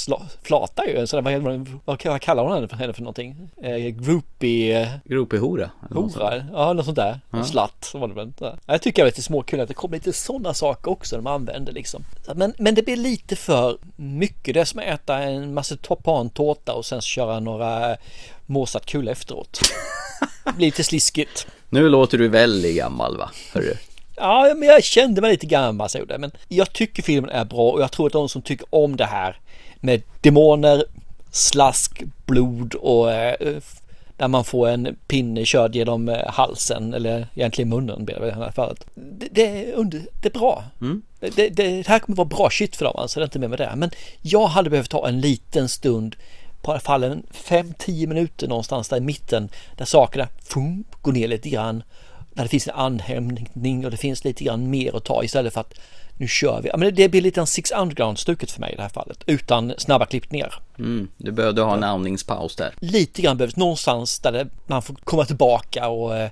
[0.42, 3.50] flata ju, så vad, vad, vad kallar hon henne för, henne för någonting?
[3.62, 5.70] Eh, groupie, Groupie-hora.
[5.90, 6.24] något sånt.
[6.24, 7.38] hora, ja något sånt där, Ja.
[7.38, 8.32] en slatt var det väl.
[8.40, 11.26] Ja, Jag tycker det är lite småkul att det kommer lite sådana saker också de
[11.26, 12.04] använder liksom.
[12.34, 16.86] Men, men det blir lite för mycket, det är som att äta en marsipantårta och
[16.86, 17.96] sen köra några
[18.46, 19.60] Mozart kul efteråt.
[20.44, 21.46] Det blir lite sliskigt.
[21.72, 23.30] Nu låter du väldigt gammal va?
[23.52, 23.74] Hörru.
[24.16, 26.18] Ja, men jag kände mig lite gammal så jag gjorde.
[26.18, 29.04] Men jag tycker filmen är bra och jag tror att de som tycker om det
[29.04, 29.40] här
[29.80, 30.84] med demoner,
[31.30, 33.56] slask, blod och eh,
[34.16, 38.50] där man får en pinne körd genom eh, halsen eller egentligen munnen i det här
[38.50, 38.86] fallet.
[38.94, 40.64] Det, det, är, under, det är bra.
[40.80, 41.02] Mm.
[41.20, 43.50] Det, det, det här kommer vara bra shit för dem alltså, det är inte med
[43.50, 43.72] med det.
[43.76, 43.90] Men
[44.22, 46.16] jag hade behövt ta en liten stund
[46.62, 51.12] på i alla fall en 5-10 minuter någonstans där i mitten där sakerna fum, går
[51.12, 51.82] ner lite grann
[52.34, 55.60] där det finns en anhämtning och det finns lite grann mer att ta istället för
[55.60, 55.74] att
[56.16, 56.70] nu kör vi.
[56.76, 60.06] Men det blir lite en Six Underground-stuket för mig i det här fallet utan snabba
[60.06, 60.54] klippningar.
[60.78, 62.74] Mm, du behövde ha en andningspaus där.
[62.80, 66.30] Lite grann behövs någonstans där man får komma tillbaka och eh,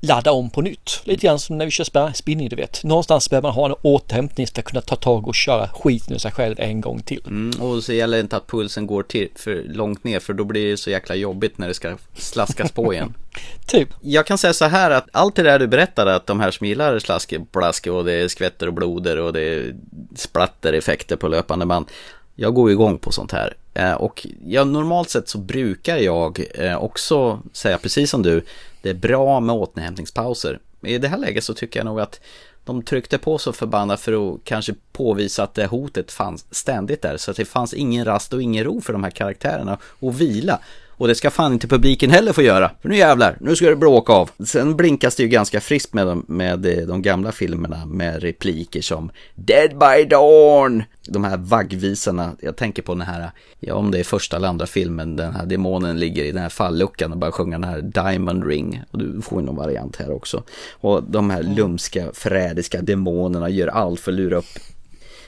[0.00, 1.00] ladda om på nytt.
[1.04, 2.84] Lite grann som när vi kör spinning du vet.
[2.84, 6.18] Någonstans behöver man ha en återhämtning för att kunna ta tag och köra skiten ur
[6.18, 7.22] sig själv en gång till.
[7.26, 10.44] Mm, och så gäller det inte att pulsen går till för långt ner för då
[10.44, 13.14] blir det så jäkla jobbigt när det ska slaskas på igen.
[13.66, 13.88] Typ.
[14.00, 16.66] Jag kan säga så här att allt det där du berättade att de här som
[16.66, 19.74] gillar slask, blask och det är skvätter och bloder och det är
[20.16, 21.86] splattereffekter på löpande band.
[22.34, 23.54] Jag går igång på sånt här.
[23.74, 28.44] Eh, och ja, normalt sett så brukar jag eh, också säga precis som du,
[28.82, 30.58] det är bra med återhämtningspauser.
[30.82, 32.20] I det här läget så tycker jag nog att
[32.64, 37.16] de tryckte på så förbannat för att kanske påvisa att det hotet fanns ständigt där.
[37.16, 40.60] Så att det fanns ingen rast och ingen ro för de här karaktärerna att vila.
[41.00, 42.70] Och det ska fan inte publiken heller få göra.
[42.82, 44.30] För nu jävlar, nu ska det bråka av.
[44.44, 48.80] Sen blinkas det ju ganska friskt med de, med eh, de gamla filmerna med repliker
[48.80, 50.82] som Dead by Dawn.
[51.08, 54.66] De här vaggvisarna, jag tänker på den här, ja om det är första eller andra
[54.66, 58.46] filmen, den här demonen ligger i den här falluckan och bara sjunger den här Diamond
[58.46, 58.82] Ring.
[58.90, 60.42] Och du får ju någon variant här också.
[60.72, 64.58] Och de här lumska, förrädiska demonerna gör allt för att lura upp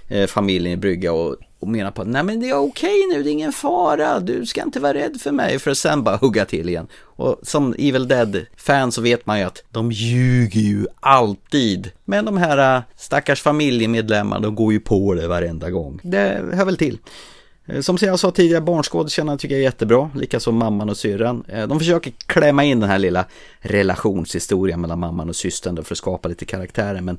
[0.09, 3.23] eh, familjen i brygga och, och menar på att nej men det är okej nu,
[3.23, 6.17] det är ingen fara, du ska inte vara rädd för mig för att sen bara
[6.17, 6.87] hugga till igen.
[7.03, 11.91] Och som Evil Dead-fan så vet man ju att de ljuger ju alltid.
[12.05, 16.01] Men de här äh, stackars familjemedlemmarna, de går ju på det varenda gång.
[16.03, 16.99] Det hör väl till.
[17.67, 21.45] Eh, som jag sa tidigare, barnskådisarna tycker jag är jättebra, likaså mamman och syrran.
[21.49, 23.25] Eh, de försöker klämma in den här lilla
[23.61, 27.19] relationshistorien mellan mamman och systern för att skapa lite karaktärer, men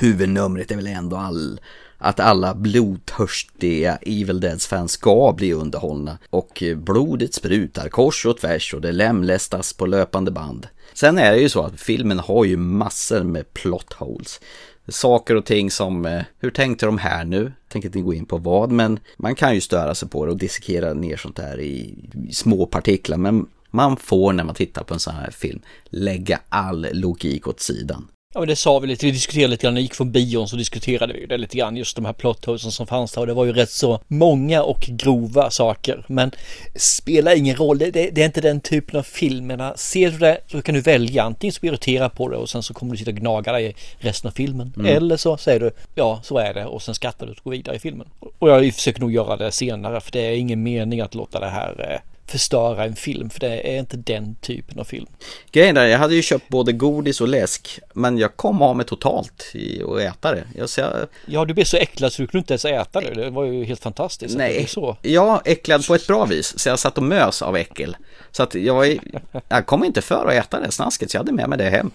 [0.00, 1.60] huvudnumret är väl ändå all,
[1.98, 6.18] att alla blodtörstiga Evil Deads-fans ska bli underhållna.
[6.30, 10.68] Och eh, blodet sprutar kors och tvärs och det lemlästas på löpande band.
[10.94, 14.40] Sen är det ju så att filmen har ju massor med plot holes.
[14.88, 17.52] saker och ting som, eh, hur tänkte de här nu?
[17.68, 20.38] Tänker inte gå in på vad, men man kan ju störa sig på det och
[20.38, 21.94] dissekera ner sånt här i,
[22.28, 23.16] i små partiklar.
[23.16, 27.60] Men man får när man tittar på en sån här film lägga all logik åt
[27.60, 28.08] sidan.
[28.34, 30.48] Ja men det sa vi lite, vi diskuterade lite grann, när vi gick från bion
[30.48, 33.34] så diskuterade vi det lite grann, just de här plot som fanns där och det
[33.34, 36.04] var ju rätt så många och grova saker.
[36.06, 36.30] Men
[36.74, 39.76] spelar ingen roll, det, det, det är inte den typen av filmerna.
[39.76, 42.50] Ser du det så kan du välja, antingen så blir du irriterad på det och
[42.50, 44.72] sen så kommer du sitta och gnaga dig resten av filmen.
[44.76, 44.96] Mm.
[44.96, 47.76] Eller så säger du, ja så är det och sen skrattar du och går vidare
[47.76, 48.08] i filmen.
[48.38, 51.50] Och jag försöker nog göra det senare för det är ingen mening att låta det
[51.50, 55.06] här eh, förstöra en film för det är inte den typen av film.
[55.52, 58.86] Grejen är, jag hade ju köpt både godis och läsk, men jag kom av mig
[58.86, 60.44] totalt i att äta det.
[60.56, 60.90] Jag, jag,
[61.26, 63.14] Ja, du blev så äcklad så du kunde inte ens äta det.
[63.14, 64.36] Det var ju helt fantastiskt.
[64.36, 64.96] nej, så.
[65.02, 67.96] jag äcklad på ett bra vis, så jag satt och mös av äckel.
[68.30, 68.98] Så att jag,
[69.48, 71.90] jag kom inte för att äta det snasket, så jag hade med mig det hem.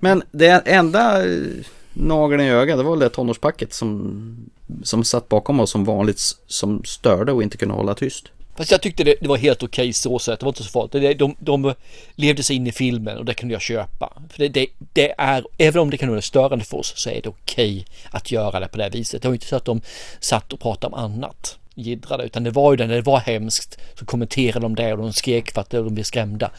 [0.00, 1.36] Men det enda eh,
[1.92, 4.50] nageln i ögat, det var väl det tonårspacket som,
[4.82, 8.24] som satt bakom oss som vanligt, som störde och inte kunde hålla tyst.
[8.56, 10.40] Fast jag tyckte det, det var helt okej så sett.
[10.40, 10.92] Det var inte så farligt.
[10.92, 11.74] Det- De, de
[12.16, 14.12] levde sig in i filmen och det kunde jag köpa.
[14.30, 17.22] För det, det, det är, även om det kan vara störande för oss så är
[17.22, 19.22] det okej att göra det på det här viset.
[19.22, 19.80] Det var inte så att de
[20.20, 23.78] satt och pratade om annat jiddrade utan det var ju det när det var hemskt
[23.98, 26.50] så kommenterade de det och de skrek för att de blev skrämda.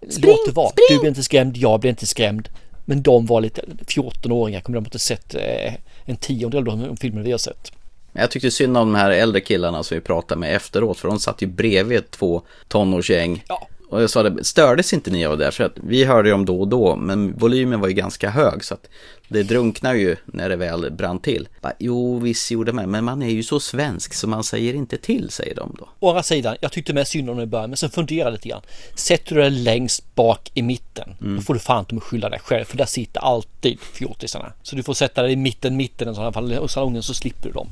[0.00, 0.70] Låt det vara.
[0.88, 2.48] Du blir inte skrämd, jag blir inte skrämd.
[2.84, 7.22] Men de var lite 14-åringar, kommer de inte sett eh, en tiondel av de filmer
[7.22, 7.72] vi har sett.
[8.12, 11.08] Men Jag tyckte synd om de här äldre killarna som vi pratade med efteråt, för
[11.08, 13.44] de satt ju bredvid två tonårsgäng.
[13.48, 13.68] Ja.
[13.90, 15.50] Och jag sa det, stördes inte ni av det?
[15.50, 18.74] För att vi hörde dem då och då, men volymen var ju ganska hög, så
[18.74, 18.88] att
[19.28, 21.48] det drunknar ju när det väl brann till.
[21.60, 24.96] Bara, jo, visst gjorde man, men man är ju så svensk så man säger inte
[24.96, 25.88] till, säger de då.
[26.00, 28.48] Å andra sidan, jag tyckte mest synd om det i början, men sen funderade lite
[28.48, 28.62] grann.
[28.94, 32.64] Sätter du det längst bak i mitten, då får du fan inte skylla dig själv,
[32.64, 34.52] för där sitter alltid fjortisarna.
[34.62, 37.48] Så du får sätta dig i mitten, mitten i sådana fall, och salongen så slipper
[37.48, 37.68] du dem.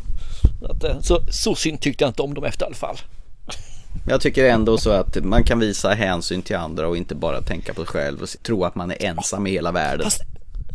[0.61, 2.97] Så, att, eh, så, synd tyckte jag inte om dem efter i alla fall.
[4.09, 7.75] Jag tycker ändå så att man kan visa hänsyn till andra och inte bara tänka
[7.75, 10.05] på sig själv och tro att man är ensam i hela världen.
[10.05, 10.23] Fast,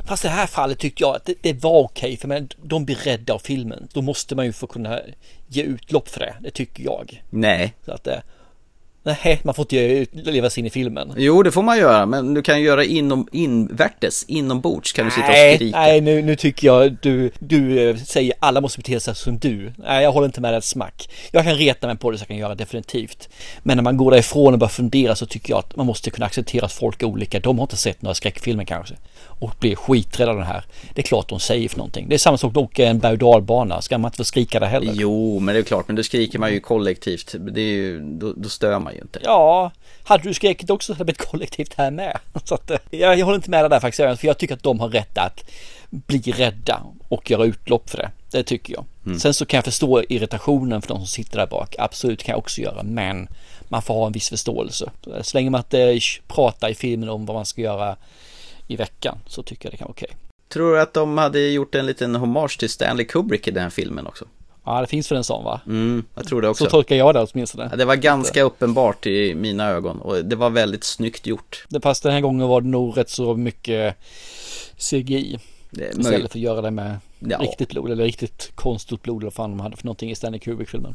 [0.06, 2.86] fast i det här fallet tyckte jag att det, det var okej, för men, de
[2.86, 3.88] blir rädda av filmen.
[3.94, 5.00] Då måste man ju få kunna
[5.48, 7.24] ge utlopp för det, det tycker jag.
[7.30, 8.20] Nej, Så att, eh,
[9.04, 11.14] nej, man får inte leva sig in i filmen.
[11.18, 15.28] jo det får man göra, men du kan göra inom, invärtes, inombords kan du sitta
[15.28, 15.80] och skrika.
[15.80, 19.74] nej nu, nu tycker jag du, du eh, säger alla måste bete sig som du.
[19.78, 21.10] Nej, jag håller inte med dig ett smack.
[21.32, 23.30] Jag kan reta mig på det så jag kan göra definitivt.
[23.64, 26.26] Men när man går därifrån och börjar fundera så tycker jag att man måste kunna
[26.26, 27.40] acceptera att folk är olika.
[27.40, 28.96] De har inte sett några skräckfilmer kanske
[29.44, 30.64] och blir skiträdda av den här.
[30.94, 32.10] Det är klart de säger för någonting.
[32.10, 33.82] Det är samma sak att åka en berg och.
[33.82, 34.94] Ska man inte få skrika där heller?
[34.96, 37.36] Jo, men det är klart, men då skriker man ju kollektivt.
[37.40, 39.20] Det är ju, då, då stör man ju inte.
[39.24, 39.72] Ja,
[40.04, 42.18] hade du skrikit också så hade det blivit kollektivt här med.
[42.44, 44.64] Så att, eh, jag, jag håller inte med dig där faktiskt, för jag tycker att
[44.64, 45.50] de har rätt att
[45.90, 48.12] bli rädda och göra utlopp för det.
[48.32, 48.86] Det tycker jag.
[49.20, 51.76] Sen så kan jag förstå irritationen för de som sitter där bak.
[51.80, 53.28] Absolut kan jag också göra, men
[53.70, 54.92] man får ha en viss förståelse.
[55.22, 57.96] Så länge man inte pratar i filmen om vad man ska göra
[58.74, 60.10] i veckan så tycker jag det kan vara okej.
[60.50, 64.08] Tror du att de hade gjort en liten hommage till Stanley Kubrick i den filmen
[64.08, 64.26] också?
[64.66, 65.62] Ja, det finns väl en sån va?
[65.66, 66.64] Mm, jag tror det också.
[66.64, 67.68] Så tolkar jag det åtminstone.
[67.72, 71.66] Ja, det var ganska uppenbart i mina ögon och det var väldigt snyggt gjort.
[71.70, 73.96] Det fast den här gången var det nog rätt så mycket
[74.78, 75.40] CGI.
[75.72, 77.38] Istället för att göra det med Ja.
[77.38, 80.40] riktigt blod eller riktigt konstgjort blod eller vad fan de hade för någonting i Stanley
[80.40, 80.94] Kubrick-filmen.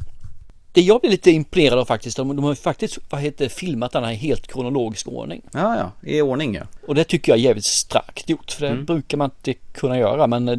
[0.71, 3.91] Det jag blev lite imponerad av faktiskt, de, de har ju faktiskt vad heter, filmat
[3.91, 5.41] den här i helt kronologisk ordning.
[5.51, 6.63] Ja, ja, i ordning ja.
[6.87, 8.85] Och det tycker jag är jävligt starkt gjort, för det Mm.
[8.85, 10.27] brukar man inte kunna göra.
[10.27, 10.57] Men eh,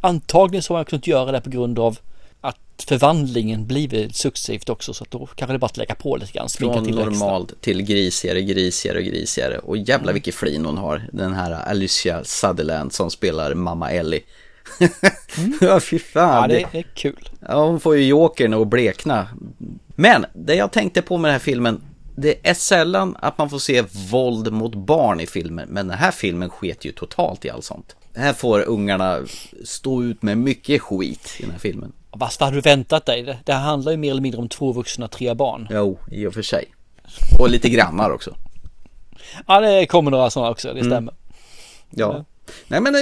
[0.00, 1.98] antagligen så har man kunnat göra det på grund av
[2.40, 6.32] att förvandlingen blivit successivt också, så att då kanske det bara att lägga på lite
[6.32, 7.04] grann, Från till extra.
[7.10, 9.58] normalt till grisigare, grisigare, grisigare.
[9.58, 11.08] Och jävla vilken flin hon har.
[11.12, 14.22] Den här Alicia Sutherland som spelar mamma Ellie.
[15.60, 16.50] ja, fy fan.
[16.50, 16.60] Mm.
[16.60, 17.28] Ja, det är kul.
[17.48, 19.28] Ja, hon får ju jokern att blekna.
[19.96, 21.80] Men det jag tänkte på med den här filmen,
[22.16, 26.10] det är sällan att man får se våld mot barn i filmer, men den här
[26.10, 27.96] filmen sket ju totalt i allt sånt.
[28.14, 29.18] Här får ungarna
[29.64, 31.92] stå ut med mycket skit i den här filmen.
[32.18, 33.22] Fast vad hade du väntat dig?
[33.22, 35.68] Det, det handlar ju mer eller mindre om två vuxna, tre barn.
[35.70, 36.64] Jo, i och för sig.
[37.40, 38.36] Och lite grannar också.
[39.46, 40.90] Ja, det kommer några sådana också, det Mm.
[40.90, 41.14] stämmer.
[41.90, 42.24] Ja.
[42.68, 43.00] Nej men eh,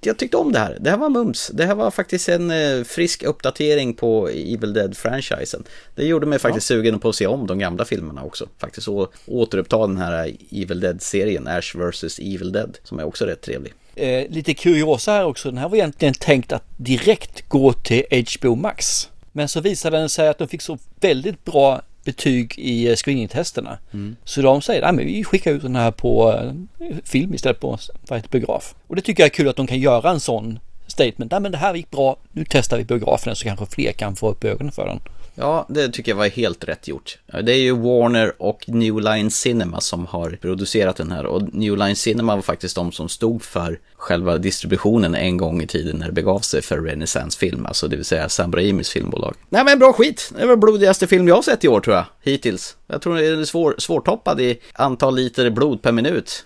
[0.00, 0.76] jag tyckte om det här.
[0.80, 1.50] Det här var mums.
[1.54, 5.64] Det här var faktiskt en eh, frisk uppdatering på Evil Dead-franchisen.
[5.94, 8.48] Det gjorde mig faktiskt sugen på att se om de gamla filmerna också.
[8.58, 12.18] Faktiskt och återuppta den här Evil Dead-serien, Ash vs.
[12.18, 13.74] Evil Dead, som är också rätt trevlig.
[13.94, 15.48] Eh, lite kuriosa här också.
[15.48, 19.08] Den här var egentligen tänkt att direkt gå till HBO Max.
[19.32, 23.78] Men så visade den sig att de fick så väldigt bra betyg i eh, screeningtesterna.
[24.24, 26.32] Så de säger att vi skickar ut den här på
[26.80, 27.78] eh, film istället på
[28.08, 28.74] vad heter, biograf.
[28.86, 31.30] Och det tycker jag är kul att de kan göra en sån statement.
[31.30, 34.30] Nej men det här gick bra, nu testar vi biografen så kanske fler kan få
[34.30, 35.00] upp ögonen för den.
[35.40, 37.18] Ja, det tycker jag var helt rätt gjort.
[37.42, 41.76] Det är ju Warner och New Line Cinema som har producerat den här och New
[41.76, 46.06] Line Cinema var faktiskt de som stod för själva distributionen en gång i tiden när
[46.06, 49.34] det begav sig för Renaissance Film, alltså det vill säga Sam Raimis filmbolag.
[49.48, 52.04] Nej men bra skit, det var blodigaste film jag har sett i år tror jag,
[52.22, 52.76] hittills.
[52.86, 56.44] Jag tror det är svår, svårtoppad i antal liter blod per minut.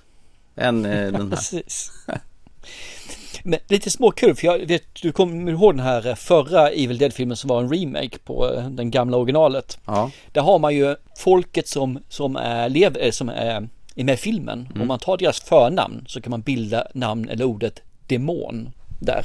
[0.56, 1.30] Än eh, den här.
[1.30, 1.90] Precis.
[3.42, 7.48] Men lite småkul, för jag vet, du kommer ihåg den här förra Evil Dead-filmen som
[7.48, 9.78] var en remake på eh, den gamla originalet.
[9.84, 10.10] Ja.
[10.32, 14.16] Där har man ju folket som, som, är, lev, eh, som är, är med i
[14.16, 14.68] filmen.
[14.80, 19.24] Om man tar deras förnamn så kan man bilda namn eller ordet demon där.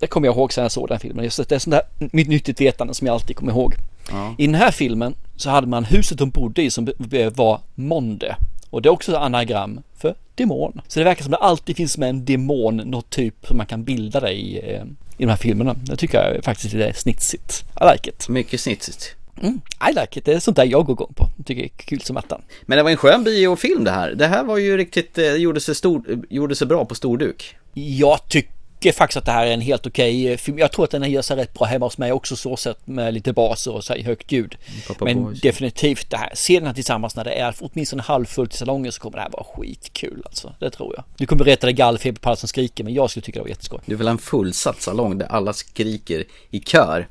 [0.00, 1.24] Det kommer jag ihåg sen jag såg den filmen.
[1.24, 3.74] Just det är sånt där mitt nyttigt vetande som jag alltid kommer ihåg.
[4.10, 4.34] Ja.
[4.38, 6.88] I den här filmen så hade man huset de bodde i som
[7.34, 8.36] var Monde.
[8.74, 10.80] Och det är också anagram för demon.
[10.88, 13.84] Så det verkar som det alltid finns med en demon, något typ som man kan
[13.84, 14.82] bilda det i, eh,
[15.16, 15.74] i de här filmerna.
[15.74, 17.64] Det tycker jag faktiskt är snitsigt.
[17.80, 18.28] I like it.
[18.28, 19.16] Mycket snitsigt.
[19.42, 19.60] Mm,
[19.90, 20.24] I like it.
[20.24, 21.28] Det är sånt där jag går igång på.
[21.36, 22.42] Jag tycker det är kul som attan.
[22.62, 24.14] Men det var en skön biofilm det här.
[24.14, 27.56] Det här var ju riktigt, eh, gjorde sig, stor, gjorde sig bra på storduk.
[27.74, 28.52] Jag tycker
[28.92, 30.58] faktiskt att det här är en helt okej eh, film.
[30.58, 33.14] Jag tror att den gör sig rätt bra hemma hos mig också så sett med
[33.14, 34.56] lite baser och så här högt ljud.
[34.88, 35.40] Papa Men Boys.
[35.40, 39.00] definitivt det här, se den här tillsammans när det är åtminstone halvfullt i salongen så
[39.00, 40.54] kommer det här vara skitkul alltså.
[40.60, 41.04] Det tror jag.
[41.16, 43.48] Du kommer berätta dig gallfeber på alla som skriker men jag skulle tycka det var
[43.48, 43.80] jätteskoj.
[43.86, 47.08] Du vill ha en fullsatt salong där alla skriker i kör.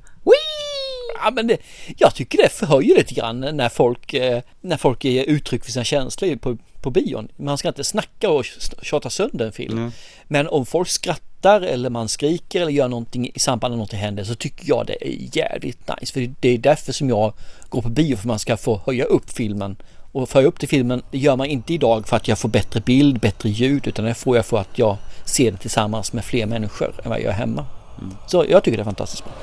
[1.23, 1.57] Ja men det,
[1.97, 5.85] jag tycker det förhöjer lite grann när folk, eh, när folk ger uttryck för sina
[5.85, 7.27] känslor på, på bion.
[7.35, 8.45] Man ska inte snacka och
[8.81, 9.91] tjata sönder en film.
[10.27, 14.23] Men om folk skrattar eller man skriker eller gör någonting i samband med någonting händer
[14.23, 16.13] så tycker jag det är jävligt nice.
[16.13, 17.33] För det är därför som jag
[17.69, 19.75] går på bio för man ska få höja upp filmen.
[20.11, 22.49] Och att höja upp till filmen det gör man inte idag för att jag får
[22.49, 26.25] bättre bild, bättre ljud utan det får jag för att jag ser det tillsammans med
[26.25, 27.65] fler människor än vad jag gör hemma.
[28.27, 29.33] Så jag tycker det är fantastiskt bra.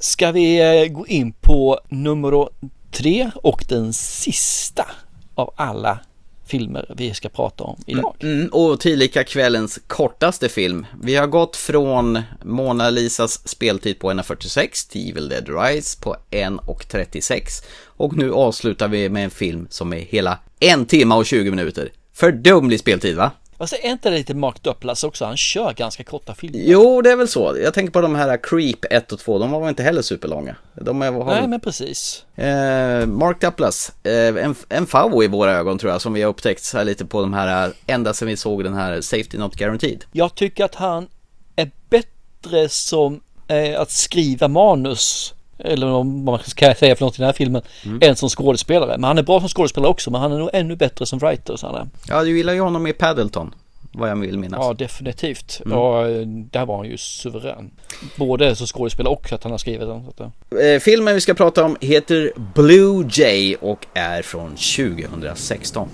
[0.00, 2.48] Ska vi eh, gå in på nummer
[2.90, 4.86] tre och den sista
[5.34, 5.98] av alla
[6.46, 8.16] filmer vi ska prata om idag.
[8.20, 10.86] Mm, mm och tillika kvällens kortaste film.
[11.02, 17.64] Vi har gått från Mona Lisas speltid på 1.46 till Evil Dead Rise på 1.36.
[17.84, 21.92] Och nu avslutar vi med en film som är hela en timme och 20 minuter.
[22.12, 23.30] Fördumlig speltid va?
[23.60, 25.24] Alltså är inte det lite Mark Duplass också?
[25.24, 26.60] Han kör ganska korta filmer.
[26.64, 27.56] Jo, det är väl så.
[27.62, 30.56] Jag tänker på de här Creep 1 och 2, de var väl inte heller superlånga.
[30.74, 32.24] De har Nej men precis.
[32.34, 36.30] Eh, Mark Duplass, eh, en, en favo i våra ögon tror jag, som vi har
[36.30, 39.56] upptäckt så här lite på de här, ända sedan vi såg den här Safety Not
[39.56, 40.04] Guaranteed.
[40.12, 41.08] Jag tycker att han
[41.56, 45.34] är bättre som eh, att skriva manus
[45.64, 47.62] eller vad man ska säga för något i den här filmen,
[48.00, 48.90] än som skådespelare.
[48.90, 51.56] Men han är bra som skådespelare också, men han är nog ännu bättre som writer.
[51.56, 51.88] Så han är.
[52.08, 53.54] Ja, du gillar ju honom i Paddleton,
[53.92, 54.58] vad jag vill minnas.
[54.62, 55.60] Ja, definitivt.
[55.70, 57.70] Ja, eh, där var han ju suverän.
[58.16, 60.04] Både som skådespelare och att han har skrivit den.
[60.08, 60.66] Att, eh.
[60.66, 65.88] Eh, filmen vi ska prata om heter Blue Jay och är från 2016.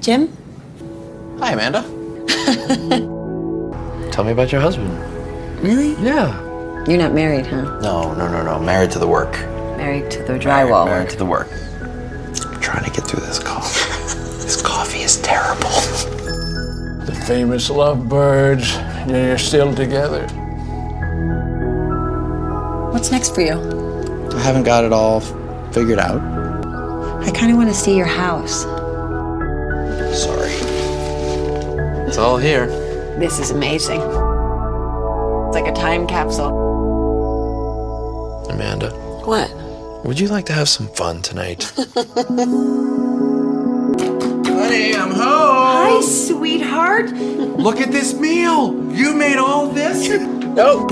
[0.00, 0.28] Jim?
[1.42, 1.82] Hi, Amanda.
[4.12, 4.90] Tell me about your husband.
[5.62, 5.94] Really?
[6.04, 6.55] Yeah.
[6.88, 7.80] You're not married, huh?
[7.80, 8.60] No, no, no, no.
[8.60, 9.32] Married to the work.
[9.76, 10.86] Married to the drywall.
[10.86, 11.48] Married to the work.
[11.50, 13.90] I'm trying to get through this coffee.
[14.44, 15.68] this coffee is terrible.
[17.04, 20.28] The famous lovebirds, and you're still together.
[22.92, 23.58] What's next for you?
[24.32, 25.18] I haven't got it all
[25.72, 26.20] figured out.
[26.20, 28.62] I kind of want to see your house.
[30.22, 30.52] Sorry.
[32.06, 32.68] It's all here.
[33.18, 34.00] This is amazing.
[34.00, 36.65] It's like a time capsule.
[38.56, 38.88] Amanda,
[39.26, 39.50] What?
[40.06, 41.64] would you like to have some fun tonight?
[44.46, 45.20] Honey, I'm home.
[45.20, 47.10] Hi, sweetheart.
[47.12, 48.72] Look at this meal.
[48.94, 50.08] You made all this?
[50.08, 50.86] No.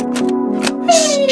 [0.92, 1.26] She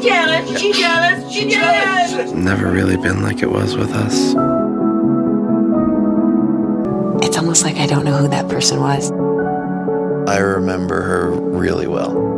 [0.00, 0.60] jealous.
[0.60, 1.32] She jealous.
[1.32, 2.30] She jealous.
[2.32, 4.34] Never really been like it was with us.
[7.26, 9.10] It's almost like I don't know who that person was.
[10.30, 12.35] I remember her really well.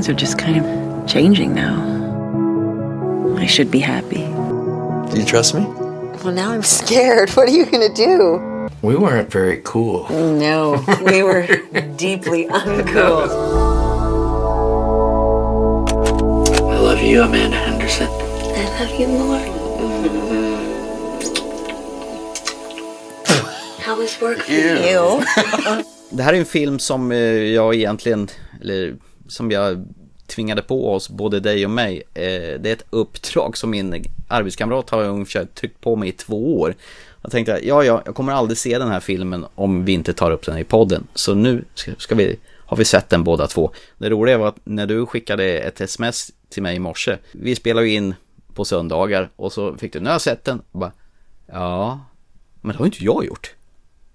[0.00, 1.76] Things are just kind of changing now.
[3.36, 4.24] I should be happy.
[5.12, 5.60] Do you trust me?
[6.24, 7.28] Well, now I'm scared.
[7.36, 8.70] What are you going to do?
[8.80, 10.08] We weren't very cool.
[10.08, 11.46] No, we were
[11.98, 13.28] deeply uncool.
[16.72, 18.08] I love you, Amanda Henderson.
[18.08, 19.44] I love you more.
[23.84, 25.84] How was work for you?
[26.12, 27.18] Det här är en film som eh,
[27.54, 28.28] jag egentligen,
[28.60, 28.96] eller
[29.30, 29.86] som jag
[30.26, 32.02] tvingade på oss, både dig och mig.
[32.14, 36.60] Eh, det är ett uppdrag som min arbetskamrat har ungefär tryckt på mig i två
[36.60, 36.74] år.
[37.22, 40.30] Jag tänkte, ja, ja, jag kommer aldrig se den här filmen om vi inte tar
[40.30, 41.06] upp den i podden.
[41.14, 43.70] Så nu ska, ska vi, har vi sett den båda två.
[43.98, 47.82] Det roliga var att när du skickade ett sms till mig i morse, vi spelar
[47.82, 48.14] ju in
[48.54, 50.62] på söndagar och så fick du, nu har jag sett den.
[50.72, 50.92] Och bara,
[51.46, 52.00] ja,
[52.60, 53.54] men det har ju inte jag gjort.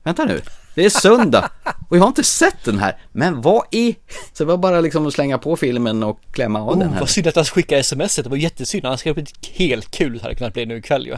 [0.04, 0.42] Vänta nu,
[0.76, 1.50] det är söndag
[1.90, 2.98] och jag har inte sett den här.
[3.12, 3.96] Men vad i...
[4.34, 7.00] Så det var bara liksom att slänga på filmen och klämma av Oh, den här.
[7.00, 8.16] vad synd att han skickade sms.
[8.16, 8.86] Det var jättesynd.
[8.86, 11.18] Han skrev blivit helt kul hade kunnat bli nu ikväll ju.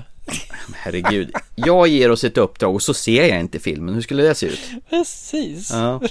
[0.76, 3.96] Herregud, jag ger oss ett uppdrag och så ser jag inte filmen.
[3.96, 4.60] Hur skulle det se ut?
[4.90, 5.72] Precis.
[5.72, 6.02] Ja.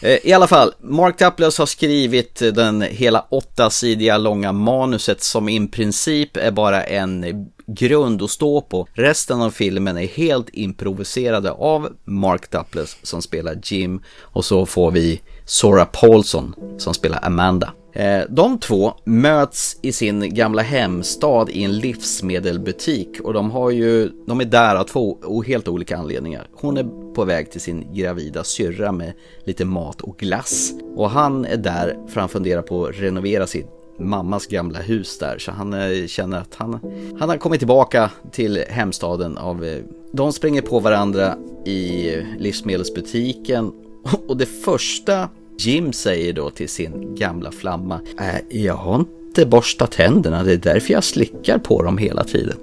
[0.00, 5.68] Eh, I alla fall, Mark Duplass har skrivit den hela åttasidiga långa manuset som i
[5.68, 8.88] princip är bara en grund att stå på.
[8.92, 14.90] Resten av filmen är helt improviserade av Mark Duplass som spelar Jim och så får
[14.90, 17.72] vi Sora Paulson som spelar Amanda.
[17.92, 24.10] Eh, de två möts i sin gamla hemstad i en livsmedelbutik och de har ju,
[24.26, 26.48] de är där av två helt olika anledningar.
[26.52, 29.12] Hon är på väg till sin gravida syrra med
[29.44, 33.75] lite mat och glass och han är där för han funderar på att renovera sitt
[33.98, 36.80] mammas gamla hus där så han eh, känner att han,
[37.18, 39.78] han har kommit tillbaka till hemstaden av eh,
[40.12, 43.72] de springer på varandra i livsmedelsbutiken
[44.28, 45.28] och det första
[45.58, 50.56] Jim säger då till sin gamla flamma äh, Jag har inte borstat tänderna, det är
[50.56, 52.56] därför jag slickar på dem hela tiden.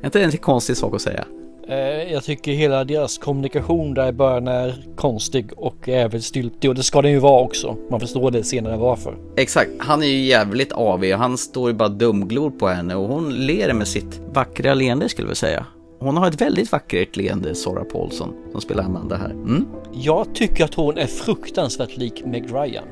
[0.00, 1.24] Är inte det en konstig sak att säga?
[1.72, 6.76] Eh, Jag tycker hela deras kommunikation där i början är konstig och även styltig och
[6.76, 7.76] det ska den ju vara också.
[7.90, 9.16] Man förstår det senare varför.
[9.36, 13.08] Exakt, han är ju jävligt avig och han står ju bara dumglor på henne och
[13.08, 15.66] hon ler med sitt vackra leende skulle vi säga.
[16.00, 19.30] Hon har ett väldigt vackert leende, Sora Paulson, som spelar Amanda här.
[19.30, 19.66] Mm.
[19.92, 22.84] Jag tycker att hon är fruktansvärt lik Meg Ryan.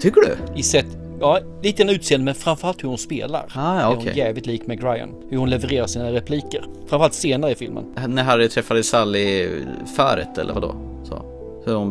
[0.00, 0.60] Tycker du?
[0.60, 0.86] I sätt,
[1.22, 3.52] ja, lite en utseende men framförallt hur hon spelar.
[3.54, 5.14] Ah, ja, är hon jävligt lik Meg Ryan.
[5.30, 6.64] Hur hon levererar sina repliker.
[6.78, 7.84] Framförallt senare i filmen.
[8.08, 9.48] När Harry träffade Sally
[9.96, 10.74] föret eller vadå?
[11.04, 11.22] Så,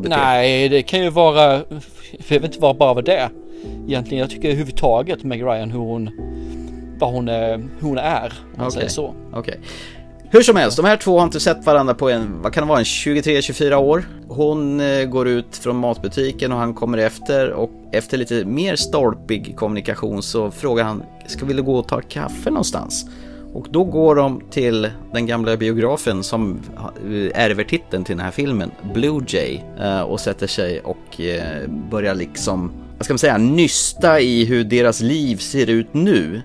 [0.09, 1.57] Nej, det kan ju vara...
[1.57, 3.29] Det behöver inte vara bara det.
[3.87, 6.09] Egentligen, jag tycker överhuvudtaget Meg Ryan hur hon...
[6.99, 8.33] Vad hon är, hur hon är.
[8.53, 8.71] Om man Okej.
[8.71, 9.15] säger så.
[9.33, 9.59] Okej.
[10.33, 12.67] Hur som helst, de här två har inte sett varandra på en, vad kan det
[12.67, 14.03] vara, en 23-24 år.
[14.27, 19.55] Hon eh, går ut från matbutiken och han kommer efter och efter lite mer stolpig
[19.57, 23.05] kommunikation så frågar han, ska vi gå och ta kaffe någonstans?
[23.53, 28.31] Och då går de till den gamla biografen som eh, ärver titeln till den här
[28.31, 31.21] filmen, Blue Jay, eh, och sätter sig och
[31.91, 36.41] börjar liksom, vad ska man säga, nysta i hur deras liv ser ut nu.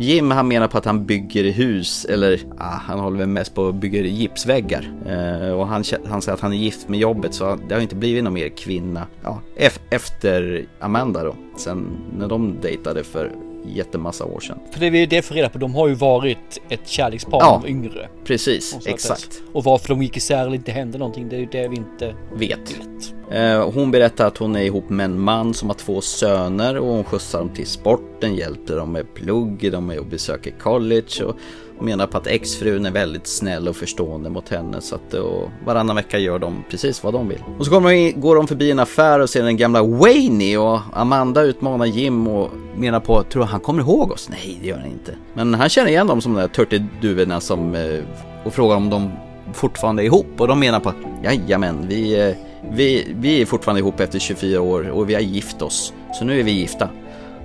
[0.00, 3.68] Jim han menar på att han bygger hus, eller ah, han håller väl mest på
[3.68, 4.92] att bygga gipsväggar.
[5.06, 7.94] Eh, och han, han säger att han är gift med jobbet så det har inte
[7.96, 11.34] blivit någon mer kvinna ja, ef- efter Amanda då.
[11.56, 11.86] Sen
[12.18, 13.32] när de dejtade för
[13.66, 14.58] jättemassa år sedan.
[14.72, 15.58] För det är det för reda på.
[15.58, 18.08] De har ju varit ett kärlekspar Ja, yngre.
[18.24, 19.42] Precis, exakt.
[19.52, 22.14] Och varför de gick isär eller inte hände någonting, det är ju det vi inte
[22.34, 22.58] Vet.
[22.58, 26.78] Eh, Eh, hon berättar att hon är ihop med en man som har två söner
[26.78, 31.24] och hon skjutsar dem till sporten, hjälper dem med plugg, de är och besöker college
[31.24, 35.20] och menar på att exfrun är väldigt snäll och förstående mot henne så att eh,
[35.20, 37.42] och varannan vecka gör de precis vad de vill.
[37.58, 40.58] Och så kommer de in, går de förbi en affär och ser den gamla Wayne
[40.58, 44.28] och Amanda utmanar Jim och menar på, tror han kommer ihåg oss?
[44.30, 45.14] Nej, det gör han inte.
[45.34, 48.00] Men han känner igen dem som de där turtiduvorna som eh,
[48.44, 49.10] och frågar om de
[49.52, 50.92] fortfarande är ihop och de menar på
[51.24, 52.34] jajamän, vi,
[52.70, 55.92] vi, vi är fortfarande ihop efter 24 år och vi har gift oss.
[56.12, 56.88] Så nu är vi gifta.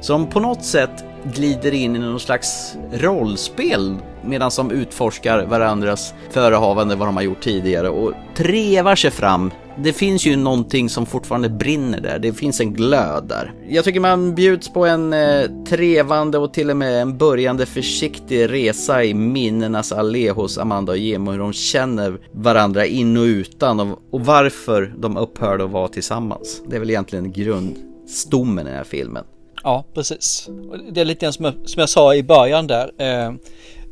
[0.02, 6.96] Som på något sätt glider in i någon slags rollspel medan de utforskar varandras förehavande,
[6.96, 9.52] vad de har gjort tidigare och trevar sig fram.
[9.84, 13.54] Det finns ju någonting som fortfarande brinner där, det finns en glöd där.
[13.70, 18.52] Jag tycker man bjuds på en eh, trevande och till och med en börjande försiktig
[18.52, 23.24] resa i minnenas allé hos Amanda och Jim och hur de känner varandra in och
[23.24, 26.62] utan och, och varför de upphörde att vara tillsammans.
[26.68, 29.24] Det är väl egentligen grundstommen i den här filmen.
[29.64, 30.50] Ja, precis.
[30.92, 32.92] Det är lite grann som jag, som jag sa i början där.
[32.98, 33.34] Eh,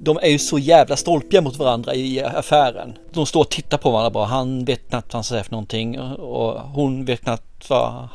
[0.03, 2.93] de är ju så jävla stolpiga mot varandra i affären.
[3.13, 4.25] De står och tittar på varandra bara.
[4.25, 8.07] Han vet knappt vad han säger för någonting och hon vet knappt vad,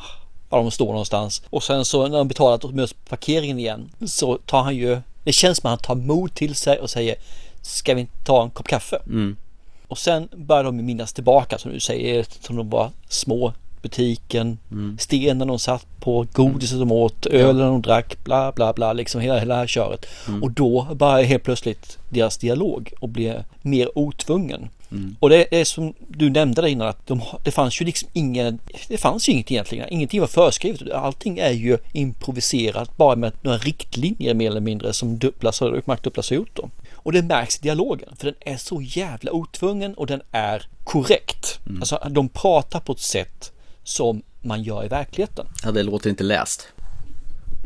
[0.49, 1.41] var de står någonstans.
[1.49, 5.01] Och sen så när de betalat och möts på parkeringen igen så tar han ju,
[5.23, 7.15] det känns som att han tar mod till sig och säger
[7.61, 8.99] Ska vi inte ta en kopp kaffe?
[9.05, 9.37] Mm.
[9.87, 13.53] Och sen börjar de minnas tillbaka som du säger, som de var små.
[13.81, 14.97] Butiken, Mm.
[14.99, 19.39] stenen de satt på, godiset de åt, ölen de drack, bla bla bla, liksom hela,
[19.39, 20.05] hela det här köret.
[20.27, 20.43] Mm.
[20.43, 24.69] Och då börjar helt plötsligt deras dialog och blir mer otvungen.
[25.19, 28.59] Och det är som du nämnde där innan att de, det fanns ju liksom ingen,
[28.87, 30.91] det fanns ju inget egentligen, ingenting var föreskrivet.
[30.91, 36.05] Allting är ju improviserat bara med några riktlinjer mer eller mindre som Dupplas och Mark
[36.15, 36.69] har gjort då.
[36.93, 41.59] Och det märks i dialogen för den är så jävla otvungen och den är korrekt.
[41.79, 43.51] Alltså de pratar på ett sätt
[43.89, 45.45] som man gör i verkligheten.
[45.63, 46.67] Ja, det låter inte läst.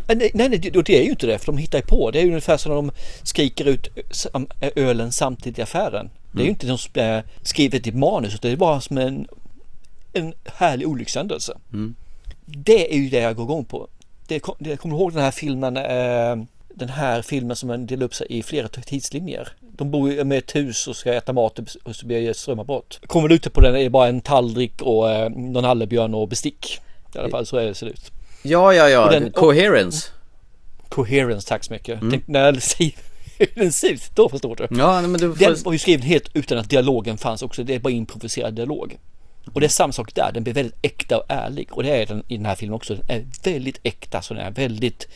[0.07, 2.11] Eh, Nej, nej, det, det är ju inte det, för de hittar ju på.
[2.11, 2.91] Det är ju ungefär som när de
[3.23, 6.09] skriker ut sam- ölen samtidigt i affären.
[6.31, 8.97] Det är ju inte de som är skrivet i manus, utan det är bara som
[8.97, 9.27] en,
[10.13, 11.57] en härlig olyckshändelse.
[11.73, 11.95] Mm.
[12.45, 13.87] Det är ju det jag går igång på.
[14.27, 16.45] Det, jag kommer ihåg den här filmen, eh,
[16.75, 19.47] den här filmen som delar upp sig i flera tidslinjer.
[19.77, 22.99] De bor med ett hus och ska äta mat och så blir det strömavbrott.
[23.07, 26.27] Kommer du ut på den är det bara en tallrik och eh, någon nallebjörn och
[26.27, 26.79] bestick.
[27.15, 28.11] I alla fall så är det ser ut.
[28.43, 29.05] Ja, ja, ja.
[29.05, 30.07] Och den- Coherence.
[30.89, 32.01] Coherence, tack så mycket.
[32.01, 32.11] Mm.
[32.11, 32.51] Tänk, när
[33.55, 34.67] den ser ut, då förstår du.
[34.79, 35.65] Ja, men du Den får...
[35.65, 37.63] var ju skriven helt utan att dialogen fanns också.
[37.63, 38.97] Det är bara improviserad dialog.
[39.53, 40.31] Och det är samma sak där.
[40.31, 41.67] Den blir väldigt äkta och ärlig.
[41.71, 42.95] Och det är den i den här filmen också.
[42.95, 44.21] Den är väldigt äkta.
[44.21, 45.07] Så den är väldigt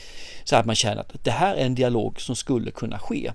[0.44, 3.32] så att man känner att det här är en dialog som skulle kunna ske.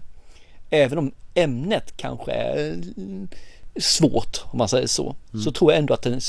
[0.70, 3.28] Även om ämnet kanske är mm,
[3.76, 5.16] svårt om man säger så.
[5.45, 6.20] Så tror jag ändå att den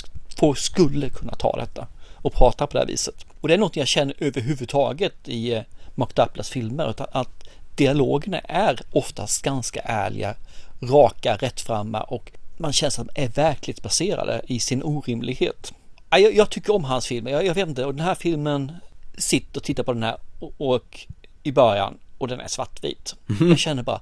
[0.55, 3.25] skulle kunna ta detta och prata på det här viset.
[3.41, 5.61] Och det är något jag känner överhuvudtaget i eh,
[5.95, 6.85] Mark Duplas filmer.
[6.85, 7.43] Att, att
[7.75, 10.35] dialogerna är oftast ganska ärliga,
[10.81, 15.73] raka, rättframma och man känner att är verklighetsbaserade i sin orimlighet.
[16.09, 18.71] Ja, Jag, jag tycker om hans filmer, jag, jag vet inte, och den här filmen
[19.17, 21.07] sitter och tittar på den här och, och
[21.43, 23.15] i början och den är svartvit.
[23.39, 24.01] Jag känner bara,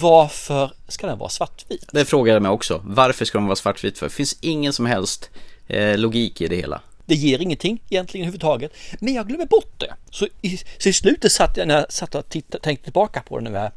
[0.00, 1.88] varför ska den vara svartvit?
[1.92, 2.80] Det frågade jag mig också.
[2.84, 4.06] Varför ska de vara svartvit för?
[4.06, 5.30] Det finns ingen som helst
[5.66, 6.80] eh, logik i det hela.
[7.06, 8.72] Det ger ingenting egentligen överhuvudtaget.
[9.00, 9.94] Men jag glömmer bort det.
[10.10, 13.38] Så i, så i slutet satt jag, när jag satt och tittade, tänkte tillbaka på
[13.38, 13.70] den nu här,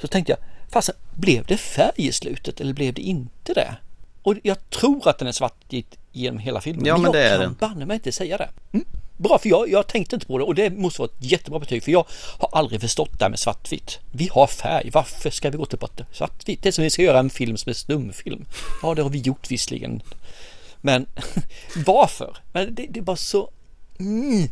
[0.00, 0.38] så tänkte jag,
[0.70, 3.76] fasen, blev det färg i slutet eller blev det inte det?
[4.22, 6.86] Och jag tror att den är svartvit genom hela filmen.
[6.86, 8.48] Ja, men jag det är kan banne mig inte säga det.
[8.72, 8.86] Mm.
[9.16, 11.82] Bra, för jag, jag tänkte inte på det och det måste vara ett jättebra betyg
[11.82, 12.06] för jag
[12.38, 13.98] har aldrig förstått det här med svartvitt.
[14.12, 16.62] Vi har färg, varför ska vi gå tillbaka till svartvitt?
[16.62, 18.44] Det är som vi ska göra en film som är stumfilm.
[18.82, 20.02] Ja, det har vi gjort visserligen.
[20.80, 21.06] Men
[21.86, 22.36] varför?
[22.52, 23.50] Men det, det är bara så...
[23.98, 24.48] Mm.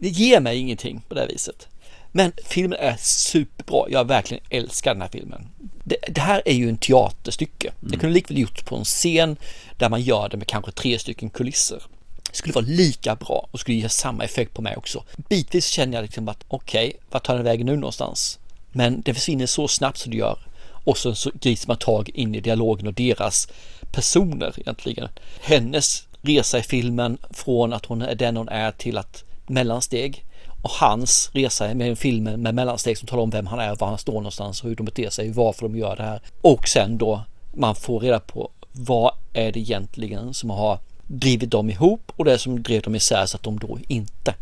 [0.00, 1.68] Det ger mig ingenting på det här viset.
[2.12, 3.86] Men filmen är superbra.
[3.88, 5.48] Jag verkligen älskar den här filmen.
[5.84, 7.72] Det, det här är ju en teaterstycke.
[7.80, 9.36] Det kunde likväl gjorts på en scen
[9.78, 11.82] där man gör det med kanske tre stycken kulisser.
[12.30, 15.04] Det skulle vara lika bra och skulle ge samma effekt på mig också.
[15.28, 18.38] Bitvis känner jag liksom att okej, okay, vart tar den vägen nu någonstans?
[18.72, 20.38] Men det försvinner så snabbt som det gör
[20.84, 23.48] och så, så grips man tag in i dialogen och deras
[23.92, 25.08] personer egentligen.
[25.40, 30.24] Hennes resa i filmen från att hon är den hon är till att mellansteg
[30.62, 33.98] och hans resa med filmen med mellansteg som talar om vem han är, var han
[33.98, 36.20] står någonstans och hur de beter sig, varför de gör det här.
[36.40, 41.70] Och sen då man får reda på vad är det egentligen som har drivit dem
[41.70, 44.34] ihop och det som drev dem isär så att de då inte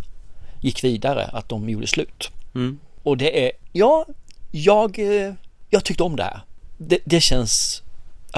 [0.61, 2.31] gick vidare, att de gjorde slut.
[2.55, 2.79] Mm.
[3.03, 4.07] Och det är, ja,
[4.51, 5.35] jag, eh,
[5.71, 6.41] jag tyckte om det här.
[6.79, 7.83] Det, det känns,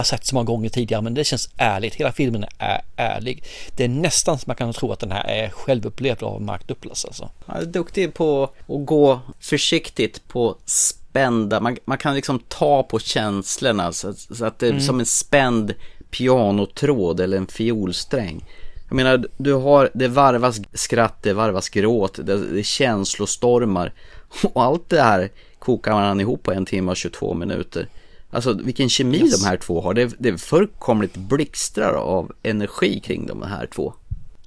[0.00, 1.94] har sett så många gånger tidigare, men det känns ärligt.
[1.94, 3.44] Hela filmen är ärlig.
[3.76, 7.04] Det är nästan som man kan tro att den här är självupplevd av Mark Duplass
[7.04, 7.30] alltså.
[7.46, 12.98] Han är duktig på att gå försiktigt på spända, man, man kan liksom ta på
[12.98, 14.82] känslorna så, så att det är Mm.
[14.82, 15.74] som en spänd
[16.10, 18.44] pianotråd eller en fiolsträng.
[18.88, 22.22] Jag menar, du har, det varvas skratt, det varvas gråt, det,
[22.52, 23.92] det är känslostormar.
[24.42, 27.88] Och allt det här kokar man ihop på en timme och 22 minuter.
[28.30, 29.40] Alltså vilken kemi Yes.
[29.40, 29.94] de här två har.
[29.94, 33.94] Det, det fullkomligt blixtrar av energi kring de här två.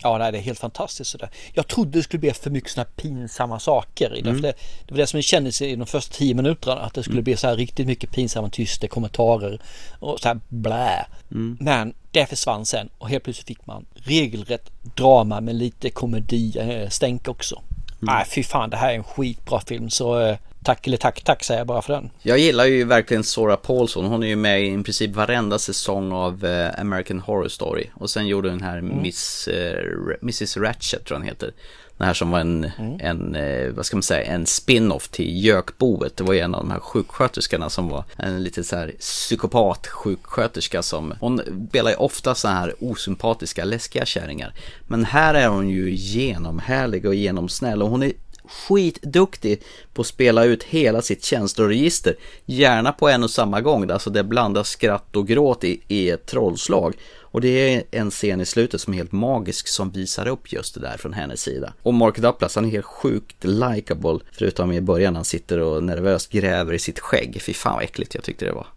[0.03, 1.29] Ja, nej, det är helt fantastiskt sådär.
[1.53, 4.19] Jag trodde det skulle bli för mycket sådana pinsamma saker.
[4.19, 4.41] Mm.
[4.41, 4.53] Det,
[4.85, 7.47] det var det som kändes i de första tio minuterna, att det skulle bli så
[7.47, 9.61] här riktigt mycket pinsamma tysta kommentarer
[9.99, 11.05] och så här blä.
[11.31, 11.57] Mm.
[11.59, 16.89] Men det försvann sen och helt plötsligt fick man regelrätt drama med lite komedi, eh,
[16.89, 17.61] stänk också.
[17.99, 21.43] Nej, fy fan, det här är en skitbra film så eh, tack eller tack, tack
[21.43, 22.09] säger jag bara för den.
[22.21, 24.05] Jag gillar ju verkligen Sora Paulson.
[24.05, 27.89] Hon är ju med i princip varenda säsong av eh, American Horror Story.
[27.93, 29.77] Och sen gjorde den här Miss, eh,
[30.21, 31.53] Mrs Ratchet tror jag den heter.
[31.97, 36.17] Den här som var en, en eh, vad ska man säga, en spin-off till Gökboet.
[36.17, 39.87] Det var ju en av de här sjuksköterskorna som var en lite så här psykopat
[39.87, 44.53] sjuksköterska som, hon spelar ju ofta så här osympatiska, läskiga kärringar.
[44.87, 48.11] Men här är hon ju genomhärlig och genomsnäll och hon är
[48.45, 49.61] skitduktig
[49.93, 52.15] på att spela ut hela sitt känsloregister.
[52.45, 56.25] Gärna på en och samma gång, alltså det blandas skratt och gråt i, i ett
[56.25, 56.95] trollslag.
[57.33, 60.73] Och det är en scen i slutet som är helt magisk som visar upp just
[60.73, 61.73] det där från hennes sida.
[61.83, 64.19] Och Mark Duplass, han är helt sjukt likable.
[64.31, 67.41] Förutom i början han sitter och nervöst gräver i sitt skägg.
[67.41, 68.67] Fy fan vad äckligt jag tyckte det var.